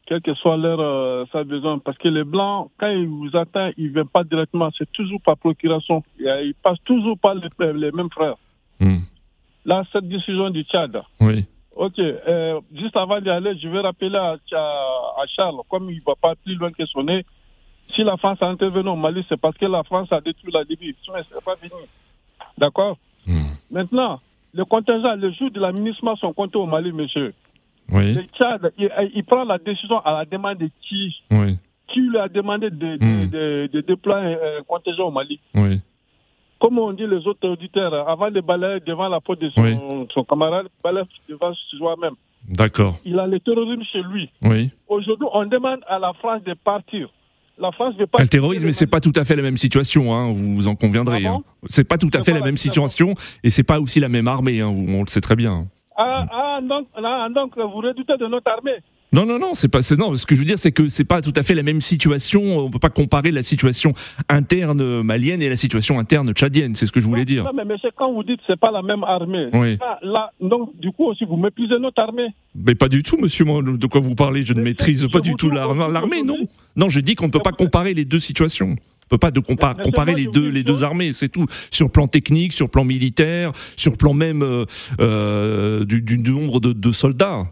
quel 0.06 0.22
que 0.22 0.34
soit 0.36 0.58
leur 0.58 0.80
euh, 0.80 1.26
sa 1.32 1.44
besoin. 1.44 1.80
Parce 1.80 1.98
que 1.98 2.08
les 2.08 2.24
Blancs, 2.24 2.72
quand 2.78 2.90
ils 2.90 3.08
vous 3.08 3.36
atteignent, 3.36 3.74
ils 3.78 3.88
ne 3.88 3.94
viennent 3.94 4.08
pas 4.08 4.24
directement. 4.24 4.70
C'est 4.78 4.90
toujours 4.94 5.22
par 5.22 5.38
procuration. 5.38 6.04
Ils 6.20 6.54
passent 6.64 6.84
toujours 6.86 7.18
par 7.20 7.36
les, 7.36 7.92
mêmes 7.92 8.10
frères. 8.10 8.36
Hmm. 8.80 9.00
Là, 9.66 9.84
cette 9.92 10.08
décision 10.08 10.50
du 10.50 10.64
Tchad. 10.64 11.02
Oui. 11.20 11.46
Ok. 11.76 12.00
Euh, 12.00 12.62
juste 12.74 12.96
avant 12.96 13.20
d'y 13.20 13.30
aller, 13.30 13.58
je 13.58 13.68
vais 13.68 13.80
rappeler 13.82 14.16
à, 14.16 14.38
Charles, 15.36 15.62
comme 15.70 15.90
il 15.90 15.98
ne 15.98 16.06
va 16.06 16.16
pas 16.16 16.36
plus 16.36 16.56
loin 16.56 16.72
que 16.72 16.86
son 16.86 17.04
nez, 17.04 17.26
si 17.94 18.04
la 18.04 18.16
France 18.16 18.38
a 18.42 18.48
intervenu 18.48 18.90
au 18.90 18.96
Mali, 18.96 19.26
c'est 19.28 19.40
parce 19.40 19.58
que 19.58 19.66
la 19.66 19.84
France 19.84 20.12
a 20.12 20.22
détruit 20.22 20.54
la 20.54 20.64
Libye. 20.64 20.96
Sinon, 21.04 21.18
elle 21.18 21.26
ne 21.36 21.42
pas 21.42 21.58
fini. 21.58 21.82
D'accord? 22.58 22.98
Hmm. 23.28 23.54
Maintenant, 23.70 24.20
le 24.54 24.66
contingent, 24.66 25.16
le 25.16 25.32
jour 25.32 25.52
de 25.52 25.60
l'aménagement 25.60 26.16
sont 26.16 26.34
comptés 26.34 26.58
au 26.58 26.66
Mali, 26.66 26.92
monsieur. 26.92 27.34
Oui. 27.92 28.14
Le 28.14 28.24
Tchad, 28.24 28.72
il, 28.78 29.24
prend 29.24 29.44
la 29.44 29.58
décision 29.58 30.00
à 30.00 30.20
la 30.20 30.26
demande 30.26 30.58
de 30.58 30.70
qui? 30.82 31.16
Oui. 31.32 31.58
Qui 31.88 32.02
lui 32.02 32.18
a 32.18 32.28
demandé 32.30 32.70
de, 32.70 32.96
de, 32.98 33.70
hmm. 33.74 33.82
déployer 33.82 34.36
un 34.36 34.64
contingent 34.64 35.08
au 35.08 35.12
Mali? 35.12 35.40
Oui. 35.54 35.82
comme 36.60 36.78
on 36.80 36.94
dit 36.94 37.08
les 37.08 37.26
autres 37.28 37.48
auditeurs, 37.48 38.08
avant 38.08 38.32
de 38.32 38.40
balayer 38.40 38.80
devant 38.86 39.10
la 39.10 39.20
porte 39.20 39.42
de 39.42 39.50
son, 39.50 40.08
son 40.14 40.24
camarade, 40.24 40.68
balayer 40.84 41.08
devant 41.28 41.54
soi-même. 41.78 42.16
D'accord. 42.48 42.98
Il 43.06 43.20
a 43.20 43.28
le 43.28 43.40
terrorisme 43.40 43.84
chez 43.84 44.02
lui. 44.02 44.30
Oui. 44.44 44.72
Aujourd'hui, 44.88 45.28
on 45.34 45.46
demande 45.46 45.82
à 45.88 46.00
la 46.00 46.14
France 46.14 46.44
de 46.44 46.54
partir. 46.54 47.10
La 47.62 47.72
France 47.72 47.94
veut 47.96 48.08
pas. 48.08 48.24
Le 48.24 48.28
terrorisme, 48.28 48.72
c'est 48.72 48.88
pas 48.88 49.00
tout 49.00 49.14
à 49.16 49.24
fait 49.24 49.36
la 49.36 49.44
même 49.44 49.58
situation, 49.58 50.16
hein, 50.16 50.32
vous 50.32 50.56
vous 50.56 50.68
en 50.68 50.76
conviendrez. 50.76 51.24
Ah 51.28 51.34
hein. 51.34 51.40
C'est 51.70 51.84
pas 51.84 52.00
tout 52.00 52.10
à 52.14 52.24
fait 52.24 52.34
la 52.34 52.42
même 52.42 52.58
situation 52.58 53.14
et 53.44 53.52
c'est 53.52 53.64
pas 53.64 53.80
aussi 53.80 54.00
la 54.00 54.10
même 54.10 54.28
armée, 54.28 54.62
hein, 54.62 54.68
on 54.68 55.02
le 55.02 55.08
sait 55.08 55.22
très 55.22 55.36
bien. 55.36 55.68
Ah, 55.96 56.26
ah 56.32 56.60
donc, 56.62 56.88
ah, 56.96 57.28
donc 57.34 57.56
vous 57.58 57.82
redoutez 57.82 58.18
de 58.18 58.26
notre 58.26 58.50
armée 58.50 58.78
non, 59.14 59.26
non, 59.26 59.40
non, 59.40 59.54
c'est 59.56 59.68
pas. 59.68 59.80
Non, 59.98 60.16
ce 60.16 60.26
que 60.26 60.36
je 60.36 60.40
veux 60.40 60.46
dire, 60.46 60.58
c'est 60.58 60.72
que 60.72 60.88
c'est 60.88 61.04
pas 61.04 61.22
tout 61.22 61.34
à 61.36 61.44
fait 61.44 61.54
la 61.54 61.64
même 61.64 61.82
situation. 61.82 62.42
On 62.60 62.70
peut 62.72 62.80
pas 62.80 62.90
comparer 62.90 63.32
la 63.32 63.44
situation 63.44 63.94
interne 64.30 65.02
malienne 65.02 65.42
et 65.42 65.50
la 65.50 65.56
situation 65.58 66.00
interne 66.00 66.32
tchadienne. 66.34 66.76
C'est 66.76 66.86
ce 66.86 66.92
que 66.92 67.00
je 67.02 67.08
voulais 67.08 67.26
dire. 67.26 67.44
Non, 67.44 67.52
mais 67.56 67.66
monsieur, 67.66 67.90
quand 67.96 68.14
vous 68.14 68.24
dites 68.24 68.40
c'est 68.48 68.60
pas 68.60 68.72
la 68.72 68.82
même 68.82 69.04
armée, 69.04 69.48
Oui. 69.54 69.78
là, 69.82 70.00
là, 70.02 70.32
donc 70.40 70.70
du 70.80 70.92
coup 70.92 71.06
aussi 71.06 71.26
vous 71.26 71.36
méprisez 71.38 71.78
notre 71.80 72.02
armée. 72.02 72.28
Mais 72.56 72.76
pas 72.76 72.88
du 72.90 73.04
tout, 73.04 73.18
monsieur. 73.18 73.44
moi, 73.46 73.62
De 73.62 73.88
quoi 73.88 74.00
vous 74.02 74.16
parlez 74.16 74.44
Je 74.44 74.54
ne 74.54 74.62
maîtrise 74.62 75.08
pas 75.12 75.20
du 75.20 75.36
tout 75.36 75.50
l'ar- 75.50 75.74
l'armée, 75.90 76.24
non. 76.24 76.38
Non, 76.76 76.88
je 76.90 77.00
dis 77.02 77.16
qu'on 77.16 77.28
ne 77.28 77.32
peut 77.32 77.40
pas 77.40 77.52
comparer 77.52 77.94
les 77.94 78.06
deux 78.06 78.20
situations. 78.20 78.76
On 78.78 79.08
peut 79.10 79.18
pas 79.18 79.32
de 79.32 79.42
compa- 79.42 79.76
comparer 79.84 80.16
les 80.16 80.28
deux 80.28 80.48
les 80.48 80.64
deux 80.64 80.86
armées, 80.86 81.12
c'est 81.12 81.28
tout. 81.28 81.46
Sur 81.70 81.92
plan 81.92 82.08
technique, 82.08 82.54
sur 82.54 82.70
plan 82.70 82.86
militaire, 82.86 83.52
sur 83.76 83.98
plan 83.98 84.14
même 84.14 84.42
euh, 84.42 84.64
euh, 85.02 85.84
du, 85.84 86.02
du 86.02 86.18
nombre 86.18 86.62
de, 86.62 86.72
de 86.72 86.92
soldats. 86.94 87.46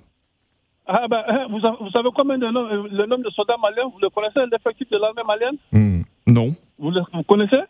Ah 0.91 1.05
ben, 1.07 1.21
hein, 1.27 1.45
vous, 1.49 1.59
vous 1.59 1.89
savez 1.91 2.09
combien 2.15 2.39
de 2.39 2.47
nom- 2.47 2.65
euh, 2.65 2.87
le 2.91 3.05
nombre 3.05 3.23
de 3.23 3.29
soldats 3.29 3.57
maliens 3.61 3.83
Vous 3.93 3.99
le 4.01 4.09
connaissez 4.09 4.39
l'effectif 4.51 4.89
de 4.89 4.97
l'armée 4.97 5.21
malienne? 5.27 5.57
Hmm. 5.71 6.01
Non. 6.25 6.55
vous, 6.79 6.89
le- 6.89 7.01
vous 7.13 7.21
connaissez? 7.23 7.61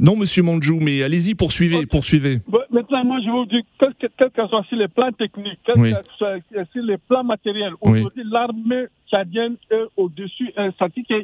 Non, 0.00 0.16
monsieur 0.16 0.42
Manjou, 0.42 0.78
mais 0.80 1.02
allez-y, 1.02 1.34
poursuivez, 1.34 1.84
poursuivez. 1.86 2.40
Maintenant, 2.70 3.04
moi, 3.04 3.18
je 3.24 3.30
vous 3.30 3.44
dis, 3.46 3.60
quel 3.78 3.94
que, 3.94 4.06
quel 4.18 4.30
que 4.30 4.46
soit 4.46 4.62
sur 4.64 4.76
les 4.78 4.88
plans 4.88 5.12
techniques, 5.12 5.58
quel 5.64 5.78
Oui. 5.78 5.92
que 5.92 5.98
soit 6.16 6.38
sur 6.72 6.82
les 6.82 6.96
plans 6.98 7.24
matériels, 7.24 7.74
Oui. 7.82 7.98
aujourd'hui, 8.00 8.24
l'armée 8.30 8.86
tchadienne 9.10 9.56
est 9.70 9.84
au-dessus, 9.96 10.52
euh, 10.58 10.70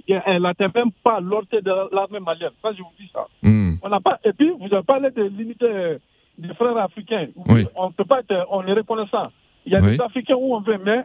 qu'elle 0.06 0.42
n'atteint 0.42 0.70
même 0.74 0.90
pas 1.02 1.20
l'ordre 1.20 1.48
de 1.52 1.94
l'armée 1.94 2.20
malienne. 2.20 2.50
Ça, 2.62 2.70
je 2.72 2.82
vous 2.82 2.92
dis 3.00 3.10
ça. 3.14 3.26
Hmm. 3.42 3.76
On 3.82 3.88
n'a 3.88 4.00
pas, 4.00 4.18
et 4.24 4.32
puis, 4.34 4.50
vous 4.58 4.72
avez 4.74 4.84
parlé 4.84 5.10
des 5.10 5.28
limites 5.30 5.62
euh, 5.62 5.98
des 6.38 6.52
frères 6.54 6.76
africains. 6.76 7.28
Oui. 7.48 7.64
On 7.76 7.90
peut 7.92 8.04
pas 8.04 8.20
être, 8.20 8.46
on 8.50 8.62
est 8.66 8.72
reconnaissant. 8.74 9.28
Il 9.68 9.72
y 9.72 9.76
a 9.76 9.80
Oui. 9.82 9.96
des 9.98 10.02
Africains 10.02 10.34
où 10.34 10.54
on 10.54 10.60
veut, 10.62 10.78
mais 10.82 11.04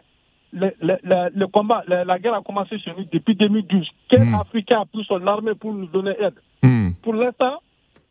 le, 0.54 0.70
le- 0.80 0.96
le- 1.02 1.30
le 1.38 1.46
combat, 1.48 1.84
la, 1.86 2.18
guerre 2.18 2.32
a 2.34 2.40
commencé 2.42 2.78
chez 2.78 2.92
nous 2.96 3.04
depuis 3.12 3.34
2012. 3.34 3.86
Quel 4.08 4.24
Hmm. 4.24 4.34
Africain 4.36 4.80
a 4.80 4.84
pris 4.86 5.04
son 5.04 5.26
armée 5.26 5.54
pour 5.54 5.74
nous 5.74 5.86
donner 5.86 6.14
aide? 6.18 6.34
Hmm. 6.62 6.92
Pour 7.02 7.12
l'instant, 7.12 7.60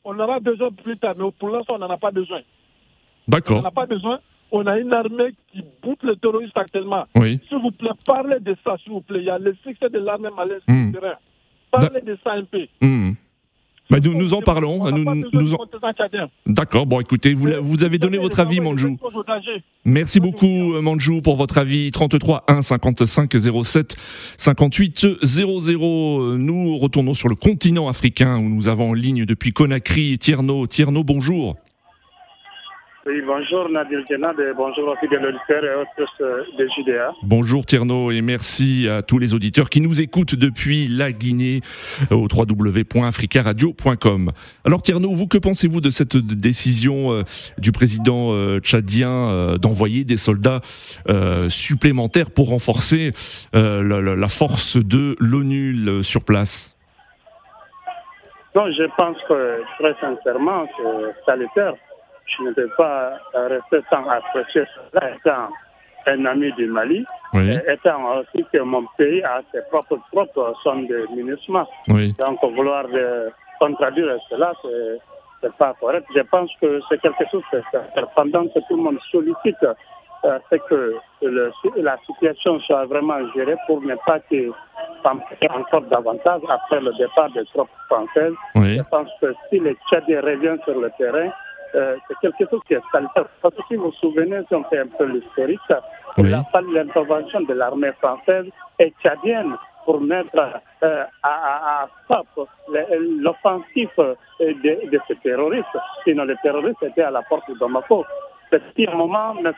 on 0.06 0.20
aura 0.20 0.39
besoin 0.39 0.70
plus 0.72 0.96
tard, 0.98 1.16
mais 1.18 1.26
pour 1.39 1.50
l'instant, 1.50 1.74
on 1.76 1.80
n'en 1.80 1.89
a 1.89 1.98
pas 1.98 2.12
besoin. 2.12 2.42
On 3.28 3.32
D'accord. 3.32 3.62
n'en 3.63 3.68
a 3.70 3.72
pas 3.72 3.88
besoin. 3.88 4.20
On 4.52 4.68
a 4.68 4.78
une 4.78 4.94
armée 4.94 5.34
qui 5.52 5.63
boute 5.82 6.04
les 6.04 6.16
terroristes 6.18 6.56
actuellement. 6.56 7.06
Oui. 7.16 7.39
S'il 7.50 7.58
vous 7.58 7.72
plaît, 7.72 7.89
parlez 8.06 8.39
de 8.39 8.56
ça, 8.63 8.78
s'il 8.84 8.92
vous 8.92 9.02
plaît. 9.02 9.20
Il 9.22 9.26
y 9.26 9.30
a 9.32 9.39
le 9.39 9.56
succès 9.63 9.89
de 9.89 9.98
l'armée 9.98 10.30
malaise 10.38 10.62
Hmm. 10.68 10.92
sur 10.92 11.02
le 11.02 11.08
terrain. 11.08 11.16
Parlez 11.72 12.02
de 12.02 12.16
ça 12.24 12.34
un 12.34 12.44
peu. 12.44 12.68
Bah, 13.94 14.00
nous, 14.04 14.16
nous 14.16 14.34
en 14.34 14.42
parlons. 14.42 14.82
On 14.82 14.90
n'a 14.90 15.14
Nous, 15.14 15.24
nous- 15.34 15.54
en-. 15.54 15.58
D'accord. 16.48 16.88
Bon, 16.88 17.00
écoutez, 17.00 17.36
vous, 17.36 17.48
vous 17.62 17.84
avez 17.84 18.00
donné 18.00 18.18
votre 18.18 18.40
avis, 18.40 18.60
Manjou. 18.60 18.98
Merci 19.86 20.20
beaucoup, 20.20 20.82
Manjou, 20.82 21.22
pour 21.22 21.36
votre 21.36 21.60
avis. 21.60 21.92
33 21.92 22.44
1 22.48 22.64
55 22.64 23.36
07 23.64 23.96
58 24.38 25.08
00. 25.22 26.38
Nous 26.38 26.78
retournons 26.78 27.14
sur 27.14 27.30
le 27.30 27.36
continent 27.36 27.88
africain 27.88 28.40
où 28.40 28.50
nous 28.50 28.68
avons 28.68 28.90
en 28.90 28.94
ligne 28.94 29.26
depuis 29.26 29.54
Conakry 29.54 30.18
Tierno. 30.18 30.66
Tierno, 30.66 31.04
bonjour. 31.04 31.56
Oui, 33.06 33.22
bonjour 33.28 33.68
Nadir 33.70 34.00
Djenad 34.10 34.39
et 34.39 34.54
bonjour 34.56 34.88
aussi 34.88 35.10
de 35.10 35.18
l'auditeur 35.18 35.62
et 35.62 35.76
autres 35.76 36.22
euh, 36.22 36.42
de 36.58 36.66
JDA. 36.68 37.12
Bonjour 37.22 37.66
Tierno 37.66 38.12
et 38.12 38.22
merci 38.22 38.88
à 38.88 39.02
tous 39.02 39.18
les 39.18 39.34
auditeurs 39.34 39.70
qui 39.70 39.82
nous 39.82 40.02
écoutent 40.02 40.36
depuis 40.36 40.88
la 40.88 41.12
Guinée 41.12 41.60
euh, 42.13 42.16
au 42.16 42.30
www.africaradio.com. 42.34 44.32
Alors 44.63 44.82
Tierno, 44.82 45.10
vous 45.10 45.28
que 45.28 45.38
pensez-vous 45.38 45.82
de 45.82 45.89
cette 45.89 46.16
décision 46.16 47.12
euh, 47.12 47.24
du 47.58 47.74
président 47.74 48.32
tchadien 48.62 49.58
d'envoyer 49.58 50.06
des 50.06 50.16
soldats 50.16 50.62
supplémentaires 51.50 52.32
pour 52.32 52.50
renforcer 52.50 53.12
la, 53.54 54.28
force 54.30 54.78
de 54.78 55.18
l'ONU 55.20 56.04
sur 56.04 56.24
place? 56.24 56.78
Non, 58.56 58.72
je 58.72 58.86
pense 58.96 59.18
que 59.28 59.62
très 59.80 59.94
sincèrement, 60.00 60.66
c'est 60.78 61.26
salutaire. 61.26 61.74
Je 62.26 62.44
ne 62.44 62.52
peux 62.54 62.70
pas 62.78 63.14
euh, 63.36 63.48
rester 63.48 63.80
sans 63.90 64.08
apprécier 64.10 64.64
cela 64.92 65.12
étant 65.16 65.50
un 66.06 66.26
ami 66.26 66.52
du 66.54 66.68
Mali, 66.68 67.06
Oui. 67.34 67.56
étant 67.68 68.18
aussi 68.18 68.46
que 68.52 68.60
mon 68.60 68.86
pays 68.98 69.24
a 69.24 69.42
ses 69.52 69.62
propres 69.70 70.00
propres 70.12 70.54
zones 70.64 70.88
de. 70.88 71.08
Oui. 71.90 72.10
Donc 72.20 72.44
vouloir 72.44 72.88
de 72.88 73.32
contradire 73.60 74.18
cela, 74.30 74.54
c'est 74.62 74.98
c'est 75.42 75.54
pas 75.56 75.74
correct. 75.80 76.06
Je 76.16 76.22
pense 76.22 76.50
que 76.62 76.80
c'est 76.90 77.00
quelque 77.02 77.26
chose 77.30 77.44
que 77.52 77.58
pendant 78.16 78.48
que 78.48 78.60
tout 78.68 78.78
le 78.78 78.84
monde 78.84 78.98
sollicite, 79.12 79.58
euh, 80.26 80.40
c'est 80.50 80.62
que 80.70 80.96
le- 81.22 81.52
la 81.78 81.98
situation 82.06 82.60
soit 82.62 82.86
vraiment 82.86 83.20
gérée 83.34 83.58
pour 83.68 83.82
ne 83.82 83.96
pas 84.06 84.20
que 84.22 84.52
encore 85.50 85.82
davantage 85.82 86.42
après 86.50 86.80
le 86.80 86.94
départ 86.98 87.30
des 87.32 87.46
troupes 87.48 87.70
françaises. 87.90 88.34
Oui. 88.56 88.78
Je 88.78 88.84
pense 88.84 89.10
que 89.20 89.34
si 89.50 89.60
les 89.60 89.76
Tchadiens 89.90 90.22
reviennent 90.22 90.62
sur 90.64 90.80
le 90.80 90.90
terrain, 90.98 91.30
euh, 91.76 91.98
c'est 92.08 92.18
quelque 92.20 92.50
chose 92.50 92.62
qui 92.68 92.74
est 92.74 92.82
salutaire. 92.92 93.26
Parce 93.42 93.56
que 93.56 93.62
si 93.68 93.76
vous 93.76 93.86
vous 93.86 93.92
souvenez, 93.94 94.42
si 94.48 94.56
on 94.56 94.64
fait 94.66 94.80
un 94.80 94.88
peu 94.88 95.06
l'historique, 95.06 95.60
il 96.18 96.34
a 96.34 96.44
fallu 96.52 96.74
l'intervention 96.74 97.42
de 97.42 97.54
l'armée 97.54 97.92
française 97.94 98.46
et 98.80 98.94
tchadienne 99.02 99.56
pour 99.86 100.00
mettre 100.00 100.38
euh, 100.84 101.04
à, 101.24 101.30
à, 101.30 101.84
à 101.84 101.88
stop 102.06 102.48
l'offensive 103.20 103.90
euh, 104.00 104.16
de, 104.40 104.90
de 104.90 105.00
ces 105.08 105.16
terroristes. 105.18 105.78
Sinon, 106.04 106.24
les 106.26 106.38
terroristes 106.44 106.82
étaient 106.84 107.02
à 107.02 107.12
la 107.12 107.22
porte 107.24 107.50
de 107.50 107.58
Bamako. 107.58 108.06
Un 108.54 108.96
moment, 108.96 109.34
M. 109.44 109.52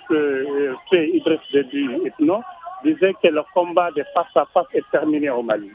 Idriss 0.93 1.41
Déby 1.51 1.84
Itno 2.06 2.41
disait 2.84 3.13
que 3.21 3.28
le 3.28 3.43
combat 3.54 3.91
de 3.91 4.04
face 4.13 4.36
à 4.36 4.45
face 4.54 4.67
est 4.73 4.89
terminé 4.89 5.30
au 5.30 5.43
Mali. 5.43 5.69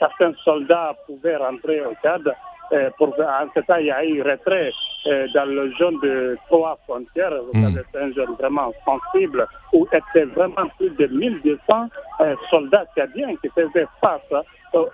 Certains 0.00 0.32
soldats 0.42 0.94
pouvaient 1.06 1.36
rentrer 1.36 1.80
au 1.82 1.94
Tchad. 2.02 2.34
Euh, 2.72 2.88
pour, 2.98 3.08
en 3.08 3.46
ce 3.54 3.60
temps, 3.60 3.76
il 3.76 3.86
y 3.86 3.90
a 3.90 4.04
eu 4.04 4.22
retrait 4.22 4.70
euh, 5.06 5.26
dans 5.34 5.44
le 5.44 5.72
zone 5.72 5.98
de 6.02 6.36
trois 6.46 6.78
frontières. 6.84 7.32
Vous 7.52 7.60
savez, 7.60 7.82
c'est 7.92 8.00
un 8.00 8.12
zone 8.12 8.36
vraiment 8.38 8.72
sensible 8.84 9.46
où 9.72 9.86
étaient 9.92 10.24
vraiment 10.26 10.68
plus 10.78 10.90
de 10.90 11.06
1200 11.06 11.88
euh, 12.20 12.36
soldats 12.48 12.84
tchadiens 12.94 13.34
qui 13.42 13.48
faisaient 13.48 13.88
face 14.00 14.44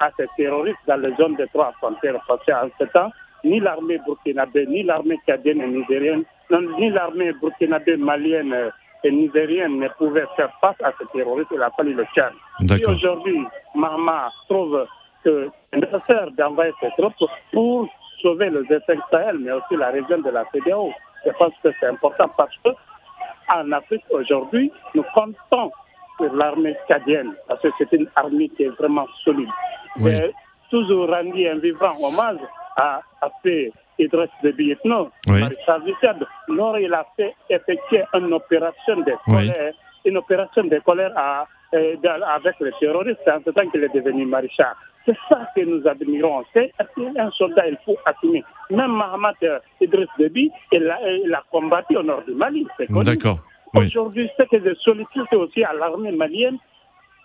à 0.01 0.11
ces 0.17 0.27
terroristes 0.39 0.79
dans 0.87 0.97
les 0.97 1.15
zones 1.17 1.37
de 1.37 1.47
trois 1.53 1.73
frontières. 1.73 2.17
Parce 2.27 2.45
qu'en 2.47 2.69
ce 2.79 2.85
temps, 2.85 3.11
ni 3.45 3.61
l'armée 3.61 3.99
burkinabé, 4.07 4.67
ni 4.67 4.83
l'armée 4.83 5.19
tchadienne 5.27 5.61
et 5.61 5.67
nigérienne, 5.67 6.25
non, 6.51 6.63
ni 6.79 6.89
l'armée 6.91 7.33
burkinabé, 7.35 7.97
malienne 7.99 8.73
et 9.05 9.11
nigérienne 9.11 9.79
ne 9.79 9.89
pouvaient 9.99 10.27
faire 10.37 10.51
face 10.61 10.81
à 10.83 10.93
ces 10.99 11.07
terroristes. 11.13 11.51
Il 11.53 11.63
a 11.63 11.71
fallu 11.77 11.93
le 11.93 12.05
Tchad. 12.15 12.33
Si 12.59 12.67
D'accord. 12.67 12.95
aujourd'hui, 12.95 13.45
Mahama 13.75 14.31
trouve 14.49 14.87
que 15.23 15.51
nécessaire 15.77 16.31
d'envoyer 16.33 16.73
ces 16.81 16.91
troupes 16.99 17.31
pour 17.53 17.89
sauver 18.23 18.51
les 18.51 18.63
effets 18.75 18.99
Sahel, 19.11 19.39
mais 19.39 19.53
aussi 19.53 19.77
la 19.77 19.89
région 19.91 20.19
de 20.19 20.31
la 20.31 20.45
CDAO, 20.53 20.93
je 21.25 21.31
pense 21.33 21.53
que 21.63 21.69
c'est 21.81 21.87
important 21.87 22.29
parce 22.37 22.55
que 22.65 22.71
en 23.55 23.71
Afrique 23.73 24.05
aujourd'hui, 24.11 24.73
nous 24.95 25.05
comptons 25.15 25.71
sur 26.19 26.35
l'armée 26.35 26.75
tchadienne 26.89 27.35
parce 27.49 27.61
que 27.63 27.69
c'est 27.79 27.93
une 27.93 28.09
armée 28.17 28.49
qui 28.51 28.65
est 28.65 28.69
vraiment 28.81 29.07
solide. 29.25 29.49
J'ai 29.99 30.33
toujours 30.71 31.09
rendu 31.09 31.47
un 31.47 31.57
vivant 31.59 31.95
hommage 32.03 32.39
à, 32.77 33.01
à 33.23 33.29
fait 33.43 33.73
Idriss 33.99 34.31
Déby 34.43 34.73
Itno, 34.73 35.11
Oui. 35.29 35.41
lors 36.49 36.79
il 36.79 36.93
a 36.93 37.07
fait 37.17 37.35
effectuer 37.51 38.03
une 38.15 38.33
opération 38.33 38.97
de 38.97 39.13
Oui. 39.29 39.49
colère, 39.49 39.73
une 40.05 40.17
opération 40.19 40.65
de 40.65 40.79
colère 40.81 41.13
à- 41.17 41.47
euh, 41.75 41.97
avec 42.35 42.55
les 42.61 42.73
terroristes 42.81 43.27
en 43.29 43.41
ce 43.45 43.51
temps 43.51 43.69
qu'il 43.71 43.83
est 43.85 43.95
devenu 43.95 44.25
maréchal. 44.27 44.75
C'est 45.07 45.17
ça 45.29 45.49
que 45.55 45.61
nous 45.61 45.87
admirons. 45.87 46.45
C'est 46.53 46.73
un 47.17 47.31
soldat, 47.31 47.69
il 47.69 47.79
faut 47.85 47.97
assumer. 48.05 48.45
Même 48.71 48.91
Mahamat 48.91 49.35
euh, 49.45 49.61
Idriss 49.81 50.09
Déby, 50.19 50.51
il 50.73 50.91
a, 50.91 51.43
combattu 51.51 51.97
au 51.97 52.03
nord 52.03 52.23
du 52.27 52.35
Mali. 52.35 52.67
D'accord. 52.91 53.39
Oui. 53.75 53.87
Aujourd'hui, 53.87 54.29
ce 54.37 54.43
que 54.45 54.59
je 54.59 54.75
sollicite 54.75 55.33
aussi 55.33 55.63
à 55.63 55.73
l'armée 55.75 56.11
malienne, 56.11 56.59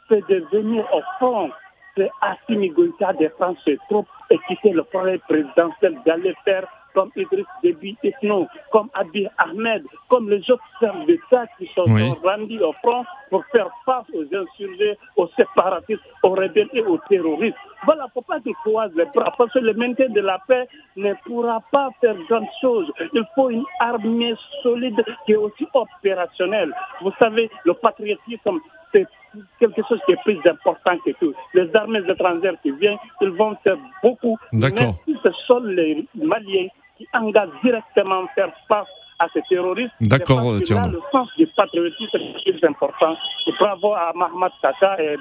c'est 0.07 0.25
de 0.27 0.45
venir 0.51 0.85
au 0.93 1.01
front, 1.17 1.49
c'est 1.97 2.09
Assimi 2.21 2.69
Goïta 2.69 3.13
de 3.13 3.27
prendre 3.29 3.57
ses 3.65 3.77
troupes 3.89 4.07
et 4.29 4.37
quitter 4.47 4.71
le 4.71 4.83
palais 4.83 5.17
présidentiel, 5.27 5.97
d'aller 6.05 6.35
faire 6.45 6.67
comme 6.93 7.11
Idriss 7.15 7.45
Déby 7.63 7.97
Itno, 8.03 8.47
comme 8.71 8.89
Abiy 8.93 9.27
Ahmed, 9.37 9.83
comme 10.09 10.29
les 10.29 10.39
autres 10.49 10.63
chefs 10.79 11.05
d'État 11.05 11.45
qui 11.57 11.69
sont, 11.75 11.85
rendus 12.23 12.61
au 12.61 12.73
front 12.83 13.05
pour 13.29 13.43
faire 13.51 13.69
face 13.85 14.05
aux 14.13 14.23
insurgés, 14.23 14.97
aux 15.15 15.27
séparatistes, 15.37 16.01
aux 16.23 16.31
rebelles 16.31 16.69
et 16.73 16.81
aux 16.81 16.97
terroristes. 17.09 17.57
Voilà 17.85 18.07
pourquoi 18.13 18.37
ils 18.45 18.53
croisent 18.55 18.95
les 18.95 19.05
bras, 19.05 19.33
parce 19.37 19.51
que 19.53 19.59
le 19.59 19.73
maintien 19.73 20.09
de 20.09 20.21
la 20.21 20.39
paix 20.47 20.67
ne 20.97 21.13
pourra 21.25 21.61
pas 21.71 21.89
faire 21.99 22.15
grand 22.29 22.47
chose. 22.61 22.91
Il 23.13 23.23
faut 23.35 23.49
une 23.49 23.65
armée 23.79 24.35
solide 24.61 25.03
qui 25.25 25.33
est 25.33 25.37
aussi 25.37 25.65
opérationnelle. 25.73 26.73
Vous 27.01 27.11
savez, 27.17 27.49
le 27.65 27.73
patriotisme, 27.73 28.59
c'est 28.91 29.07
quelque 29.59 29.81
chose 29.87 29.99
qui 30.05 30.11
est 30.11 30.21
plus 30.23 30.39
important 30.45 30.97
que 31.05 31.11
tout. 31.11 31.33
Les 31.53 31.73
armées 31.75 32.01
étrangères 32.07 32.55
qui 32.61 32.71
viennent, 32.71 32.97
ils 33.21 33.29
vont 33.29 33.55
faire 33.63 33.77
beaucoup. 34.03 34.37
D'accord. 34.51 34.95
Mais 35.07 35.13
ce 35.23 35.31
sont 35.47 35.59
les 35.59 36.05
Maliens 36.15 36.67
qui 37.01 37.17
engagent 37.17 37.49
directement 37.63 38.27
faire 38.35 38.51
face 38.67 38.87
à 39.19 39.27
ces 39.33 39.41
terroristes. 39.49 39.91
D'accord, 40.01 40.53
Là, 40.53 40.87
le 40.87 40.99
sens 41.11 41.29
du 41.37 41.45
patriotisme 41.47 42.17
est 42.17 42.51
plus 42.51 42.67
important. 42.67 43.15
Et 43.47 43.51
bravo 43.59 43.93
à 43.93 44.11
Mahmoud 44.15 44.51
Tata 44.61 44.97
et, 45.01 45.15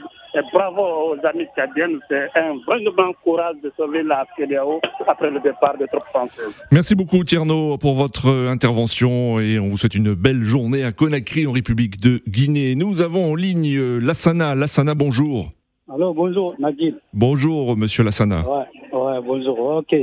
bravo 0.52 0.82
aux 0.82 1.26
amis 1.26 1.46
tchadiens. 1.54 1.98
C'est 2.08 2.30
un 2.34 2.56
vrai 2.66 2.82
grand 2.84 3.12
courage 3.22 3.56
de 3.62 3.70
sauver 3.76 4.02
la 4.02 4.24
CDAO 4.36 4.80
après 5.06 5.30
le 5.30 5.40
départ 5.40 5.76
des 5.78 5.86
troupes 5.86 6.06
françaises. 6.06 6.54
Merci 6.72 6.94
beaucoup 6.94 7.22
Tierno 7.24 7.76
pour 7.76 7.94
votre 7.94 8.28
intervention 8.48 9.38
et 9.38 9.58
on 9.58 9.68
vous 9.68 9.76
souhaite 9.76 9.94
une 9.94 10.14
belle 10.14 10.40
journée 10.40 10.84
à 10.84 10.92
Conakry 10.92 11.46
en 11.46 11.52
République 11.52 12.00
de 12.00 12.22
Guinée. 12.26 12.74
Nous 12.76 13.02
avons 13.02 13.32
en 13.32 13.34
ligne 13.34 13.76
euh, 13.76 13.98
Lassana. 13.98 14.54
Lassana, 14.54 14.94
bonjour. 14.94 15.50
Alors 15.92 16.14
bonjour 16.14 16.54
Naguil. 16.58 16.94
Bonjour 17.12 17.76
Monsieur 17.76 18.04
Lassana. 18.04 18.44
Ouais, 18.48 18.98
ouais 18.98 19.20
bonjour. 19.22 19.58
Ok. 19.58 19.94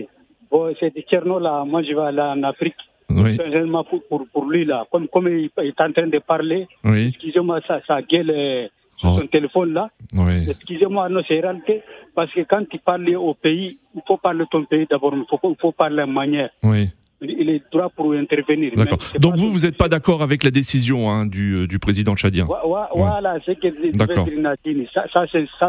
Bon, 0.52 0.74
c'est 0.80 0.94
Tierno 1.08 1.40
là. 1.40 1.64
Moi 1.66 1.84
je 1.84 1.94
vais 1.94 2.02
aller 2.02 2.22
en 2.22 2.44
Afrique. 2.44 2.76
Oui. 3.10 3.38
Pour, 3.90 4.04
pour, 4.10 4.28
pour, 4.34 4.46
lui, 4.50 4.66
là, 4.66 4.86
comme, 4.92 5.08
comme 5.08 5.30
il 5.30 5.50
est 5.58 5.82
en 5.82 5.92
train 5.94 6.08
de 6.08 6.20
parler, 6.20 6.68
oui. 6.84 7.08
excusez-moi, 7.08 7.62
ça, 7.66 7.80
ça 7.88 8.02
gueule 8.02 8.70
sur 8.98 9.12
Oh. 9.14 9.20
son 9.22 9.28
téléphone 9.28 9.74
là. 9.74 9.90
Oui. 10.14 10.46
Excusez-moi, 10.50 11.08
non, 11.08 11.22
c'est 11.28 11.40
réalité, 11.40 11.82
parce 12.14 12.32
que 12.34 12.42
quand 12.42 12.68
tu 12.70 12.80
parles 12.80 13.16
au 13.16 13.34
pays, 13.34 13.78
il 13.96 14.02
faut 14.06 14.18
parler 14.18 14.44
ton 14.52 14.66
pays 14.66 14.86
d'abord, 14.90 15.14
il 15.16 15.24
faut, 15.30 15.40
il 15.50 15.56
faut 15.60 15.72
parler 15.72 16.04
en 16.04 16.08
manière. 16.08 16.50
Oui. 16.64 16.90
Il 17.22 17.50
est 17.50 17.64
droit 17.72 17.90
pour 17.90 18.14
intervenir. 18.14 18.74
D'accord. 18.76 19.00
Donc 19.20 19.36
vous, 19.38 19.52
vous 19.52 19.60
n'êtes 19.66 19.78
pas 19.78 19.88
d'accord 19.90 20.22
avec 20.22 20.44
la 20.44 20.52
décision 20.52 21.10
hein, 21.10 21.26
du, 21.26 21.54
euh, 21.56 21.68
du 21.68 21.80
président 21.80 22.16
tchadien? 22.16 22.46
Wa- 22.46 22.90
Voilà, 22.94 23.38
c'est 23.46 23.56
que. 23.60 23.68
Ça, 24.94 25.06
ça, 25.12 25.26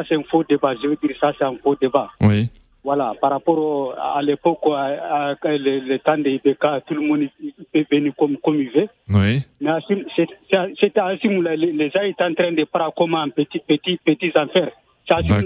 c'est 0.08 0.14
un 0.14 0.22
faux 0.24 0.44
débat. 0.44 0.74
Je 0.82 0.88
veux 0.88 0.96
dire, 1.02 1.16
ça, 1.20 1.32
c'est 1.38 1.44
un 1.44 1.54
faux 1.62 1.76
débat. 1.80 2.10
Oui. 2.20 2.48
Voilà, 2.88 3.12
par 3.20 3.32
rapport 3.32 3.58
au- 3.58 3.92
à 4.16 4.22
l'époque, 4.22 4.60
à, 4.72 4.84
à- 5.30 5.30
à 5.32 5.56
le, 5.58 5.80
le 5.80 5.98
temps 5.98 6.16
des 6.16 6.38
BK, 6.42 6.64
tout 6.86 6.94
le 6.94 7.02
monde 7.02 7.28
peut 7.70 7.84
venir 7.92 8.14
comme, 8.18 8.38
comme 8.38 8.58
il 8.58 8.70
veut. 8.70 8.88
Oui. 9.10 9.42
Mais 9.60 9.70
c'était 10.16 11.00
Assim, 11.00 11.28
les, 11.42 11.56
les 11.56 11.90
gens 11.90 12.00
étaient 12.00 12.24
en 12.24 12.32
train 12.32 12.50
de 12.52 12.64
prendre 12.64 12.94
comme 12.94 13.14
un 13.14 13.28
petit, 13.28 13.58
petit, 13.58 13.98
là, 14.34 14.46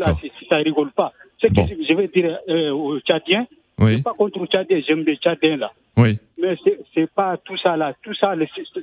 D'accord. 0.07 0.21
c'est- 0.23 0.47
ça 0.49 0.57
rigole 0.59 0.93
pas. 0.93 1.13
Ce 1.41 1.49
que 1.49 1.55
je- 1.69 1.85
je 1.89 1.95
veux 1.95 2.07
dire 2.07 2.39
euh, 2.49 2.71
aux 2.71 3.01
Tchadiens, 3.01 3.47
Oui. 3.81 3.97
c'est 3.97 4.05
pas 4.05 4.13
contre 4.15 4.39
les 4.39 4.47
Tchadiens, 4.47 4.81
j'aime 4.87 5.03
les 5.05 5.17
Tchadiens 5.17 5.57
là. 5.57 5.73
Oui. 5.97 6.19
Mais 6.41 6.55
c'est 6.95 7.11
pas 7.13 7.37
tout 7.39 7.57
ça 7.57 7.77
là, 7.77 7.93
tout 8.05 8.15
ça 8.15 8.35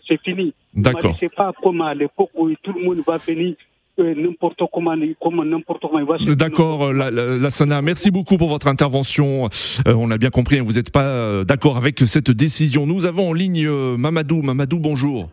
c'est- 0.05 0.21
fini. 0.23 0.53
D'accord. 0.73 1.15
C'est 1.17 1.33
pas 1.33 1.53
comme 1.63 1.79
à 1.81 1.93
l'époque 1.93 2.31
où 2.35 2.49
tout 2.61 2.73
le 2.73 2.83
monde 2.83 3.01
va 3.07 3.17
venir 3.17 3.53
euh, 3.53 3.55
n'importe 4.03 4.61
comment, 4.73 4.95
comment 5.21 5.43
n'importe 5.45 5.81
comment 5.81 5.99
il 5.99 6.05
va 6.05 6.17
se 6.17 6.31
D'accord, 6.33 6.93
la, 6.93 7.11
la- 7.11 7.37
Lassana, 7.37 7.81
merci 7.81 8.11
beaucoup 8.11 8.37
pour 8.37 8.49
votre 8.49 8.67
intervention. 8.67 9.45
Euh, 9.87 9.93
on 9.97 10.09
a 10.11 10.17
bien 10.17 10.29
compris, 10.29 10.57
hein, 10.59 10.63
vous 10.65 10.73
n'êtes 10.73 10.91
pas 10.91 11.03
euh, 11.05 11.43
d'accord 11.43 11.77
avec 11.77 11.99
cette 11.99 12.31
décision. 12.31 12.85
Nous 12.85 13.05
avons 13.05 13.29
en 13.29 13.33
ligne 13.33 13.65
euh, 13.67 13.97
Mamadou. 13.97 14.41
Mamadou, 14.41 14.79
bonjour. 14.79 15.29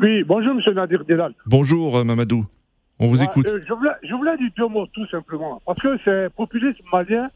Oui, 0.00 0.24
bonjour, 0.24 0.54
monsieur 0.54 0.72
Nadir 0.72 1.04
Delal. 1.04 1.32
Bonjour 1.46 1.98
euh, 1.98 2.04
Mamadou. 2.04 2.44
On 2.98 3.06
vous 3.06 3.18
Ouais, 3.20 3.24
écoute. 3.26 3.48
euh, 3.48 3.60
je, 3.68 3.72
voulais, 3.74 3.90
je 4.02 4.14
voulais 4.14 4.36
dire 4.36 4.50
deux 4.56 4.68
mots, 4.68 4.86
tout 4.92 5.06
simplement. 5.08 5.60
Parce 5.66 5.78
que 5.80 5.96
ces 6.04 6.28
populistes 6.36 6.80
maliens, 6.92 7.30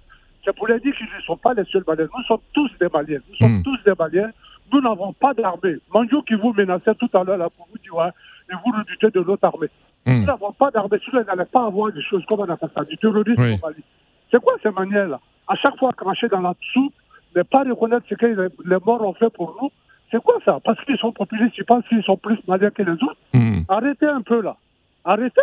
c'est 0.45 0.55
pour 0.55 0.69
les 0.69 0.79
dire 0.81 0.95
qu'ils 0.97 1.07
ne 1.07 1.23
sont 1.27 1.37
pas 1.37 1.55
les 1.55 1.65
seuls 1.73 1.83
Maliens. 1.87 2.07
Nous 2.17 2.25
sommes 2.25 2.39
tous 2.53 2.71
des 2.81 2.87
Maliens. 2.93 3.19
Nous 3.29 3.37
sommes 3.37 3.59
Hmm. 3.59 3.63
tous 3.63 3.79
des 3.85 3.93
Maliens. 3.99 4.31
Nous 4.73 4.81
n'avons 4.81 5.13
pas 5.13 5.33
d'armée. 5.35 5.77
Manjo 5.93 6.23
qui 6.23 6.35
vous 6.35 6.53
menaçait 6.53 6.95
tout 6.99 7.09
à 7.15 7.25
l'heure 7.25 7.37
là, 7.39 7.49
pour 7.57 7.67
vous 7.71 7.79
dire, 7.79 7.95
ouais, 7.97 8.09
et 8.51 8.55
vous 8.65 8.73
redoutez 8.77 9.11
de 9.17 9.25
notre 9.25 9.45
armée. 9.45 9.69
Nous 10.07 10.25
n'avons 10.25 10.53
pas 10.53 10.71
d'armée. 10.71 10.99
Sinon, 11.05 11.23
ils 11.23 11.27
n'allaient 11.27 11.45
pas 11.51 11.67
avoir 11.67 11.93
des 11.93 12.03
choses 12.03 12.25
comme 12.27 12.41
on 12.41 12.49
appelle 12.49 12.71
ça, 12.75 12.85
du 12.85 12.97
terrorisme 12.99 13.41
Oui. 13.43 13.59
au 13.61 13.67
Mali. 13.67 13.83
C'est 14.31 14.41
quoi 14.43 14.55
ces 14.63 14.71
manières-là 14.71 15.21
À 15.49 15.55
chaque 15.57 15.77
fois 15.79 15.93
cracher 15.93 16.29
dans 16.29 16.41
la 16.41 16.55
soupe, 16.73 16.93
ne 17.35 17.43
pas 17.43 17.65
reconnaître 17.65 18.07
ce 18.09 18.15
que 18.15 18.27
les, 18.27 18.49
les 18.65 18.77
morts 18.85 19.03
ont 19.03 19.15
fait 19.15 19.31
pour 19.31 19.57
nous. 19.61 19.71
C'est 20.11 20.23
quoi 20.23 20.37
ça? 20.45 20.59
Parce 20.65 20.83
qu'ils 20.85 20.99
sont 20.99 21.13
populistes, 21.13 21.57
ils 21.59 21.65
pensent 21.65 21.87
qu'ils 21.89 22.03
sont 22.05 22.17
plus 22.17 22.39
maliens 22.47 22.71
que 22.71 22.83
les 22.83 22.93
autres. 22.93 23.17
Hmm. 23.35 23.61
Arrêtez 23.69 24.07
un 24.07 24.23
peu 24.23 24.41
là. 24.41 24.57
Arrêtez. 25.05 25.41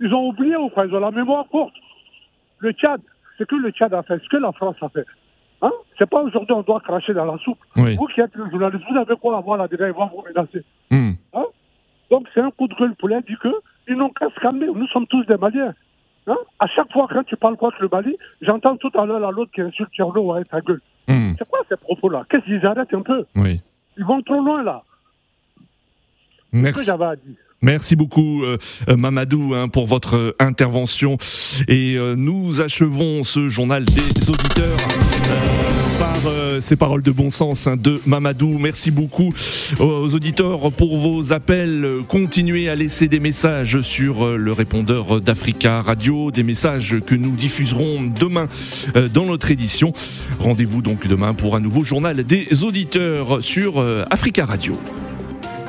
Ils 0.00 0.12
ont 0.12 0.28
oublié 0.28 0.56
ou 0.56 0.68
quoi 0.70 0.86
Ils 0.86 0.94
ont 0.94 1.00
la 1.00 1.10
mémoire 1.12 1.46
courte. 1.48 1.74
Le 2.58 2.72
Tchad, 2.72 3.00
ce 3.38 3.44
que 3.44 3.54
le 3.54 3.70
Tchad 3.70 3.94
a 3.94 4.02
fait, 4.02 4.18
ce 4.22 4.28
que 4.28 4.36
la 4.36 4.52
France 4.52 4.76
a 4.82 4.88
fait. 4.88 5.06
Hein? 5.62 5.70
C'est 5.96 6.08
pas 6.10 6.20
aujourd'hui 6.22 6.52
on 6.52 6.62
doit 6.62 6.80
cracher 6.80 7.14
dans 7.14 7.24
la 7.24 7.38
soupe. 7.38 7.58
Oui. 7.76 7.94
Vous 7.96 8.06
qui 8.06 8.20
êtes 8.20 8.34
le 8.34 8.50
journaliste, 8.50 8.84
vous 8.90 8.96
avez 8.96 9.14
quoi 9.16 9.36
à 9.38 9.40
voir 9.40 9.58
là-dedans? 9.58 9.86
Ils 9.86 9.92
vont 9.92 10.06
vous 10.06 10.22
menacer. 10.28 10.64
Hmm. 10.90 11.12
Hein? 11.34 11.44
Donc 12.10 12.26
c'est 12.34 12.40
un 12.40 12.50
coup 12.50 12.66
de 12.66 12.74
gueule 12.74 12.94
pour 12.96 13.08
les 13.08 13.20
dire 13.22 13.38
que 13.38 13.48
ils 13.88 13.96
n'ont 13.96 14.10
qu'à 14.10 14.28
se 14.34 14.40
calmer. 14.40 14.66
Nous 14.66 14.86
sommes 14.88 15.06
tous 15.06 15.24
des 15.26 15.36
Maliens. 15.36 15.74
Hein 16.26 16.36
à 16.60 16.66
chaque 16.68 16.92
fois 16.92 17.08
quand 17.10 17.24
tu 17.24 17.36
parles 17.36 17.56
contre 17.56 17.78
le 17.80 17.88
Mali, 17.90 18.16
j'entends 18.40 18.76
tout 18.76 18.90
à 18.94 19.04
l'heure 19.04 19.32
l'autre 19.32 19.50
qui 19.52 19.60
insulte 19.60 19.90
Tcherno 19.92 20.32
avec 20.32 20.48
ta 20.48 20.60
gueule. 20.60 20.80
Hmm. 21.08 21.32
C'est 21.38 21.48
quoi 21.48 21.60
ces 21.68 21.76
propos-là? 21.76 22.24
Qu'est-ce 22.30 22.44
qu'ils 22.44 22.64
arrêtent 22.64 22.94
un 22.94 23.02
peu? 23.02 23.24
Oui. 23.34 23.60
Ils 23.98 24.04
vont 24.04 24.22
trop 24.22 24.40
loin 24.40 24.62
là. 24.62 24.82
Que 26.52 26.58
Merci. 26.58 26.84
j'avais 26.84 27.04
à 27.04 27.16
dire. 27.16 27.34
Merci 27.60 27.96
beaucoup 27.96 28.42
euh, 28.44 28.58
euh, 28.88 28.96
Mamadou 28.96 29.54
hein, 29.54 29.68
pour 29.68 29.86
votre 29.86 30.16
euh, 30.16 30.36
intervention 30.40 31.16
et 31.68 31.94
euh, 31.96 32.14
nous 32.16 32.60
achevons 32.60 33.22
ce 33.22 33.46
journal 33.46 33.84
des 33.84 34.30
auditeurs 34.30 34.76
euh, 35.30 35.81
par 36.02 36.26
euh, 36.26 36.60
ces 36.60 36.74
paroles 36.74 37.02
de 37.02 37.12
bon 37.12 37.30
sens 37.30 37.68
hein, 37.68 37.76
de 37.76 38.00
Mamadou. 38.06 38.58
Merci 38.58 38.90
beaucoup 38.90 39.32
aux 39.78 40.12
auditeurs 40.12 40.72
pour 40.72 40.98
vos 40.98 41.32
appels. 41.32 42.00
Continuez 42.08 42.68
à 42.68 42.74
laisser 42.74 43.06
des 43.06 43.20
messages 43.20 43.80
sur 43.82 44.26
euh, 44.26 44.36
le 44.36 44.50
répondeur 44.50 45.20
d'Africa 45.20 45.80
Radio, 45.80 46.32
des 46.32 46.42
messages 46.42 46.98
que 47.06 47.14
nous 47.14 47.36
diffuserons 47.36 48.02
demain 48.02 48.48
euh, 48.96 49.08
dans 49.08 49.26
notre 49.26 49.52
édition. 49.52 49.92
Rendez-vous 50.40 50.82
donc 50.82 51.06
demain 51.06 51.34
pour 51.34 51.54
un 51.54 51.60
nouveau 51.60 51.84
journal 51.84 52.24
des 52.24 52.64
auditeurs 52.64 53.40
sur 53.40 53.80
euh, 53.80 54.04
Africa 54.10 54.44
Radio. 54.44 54.76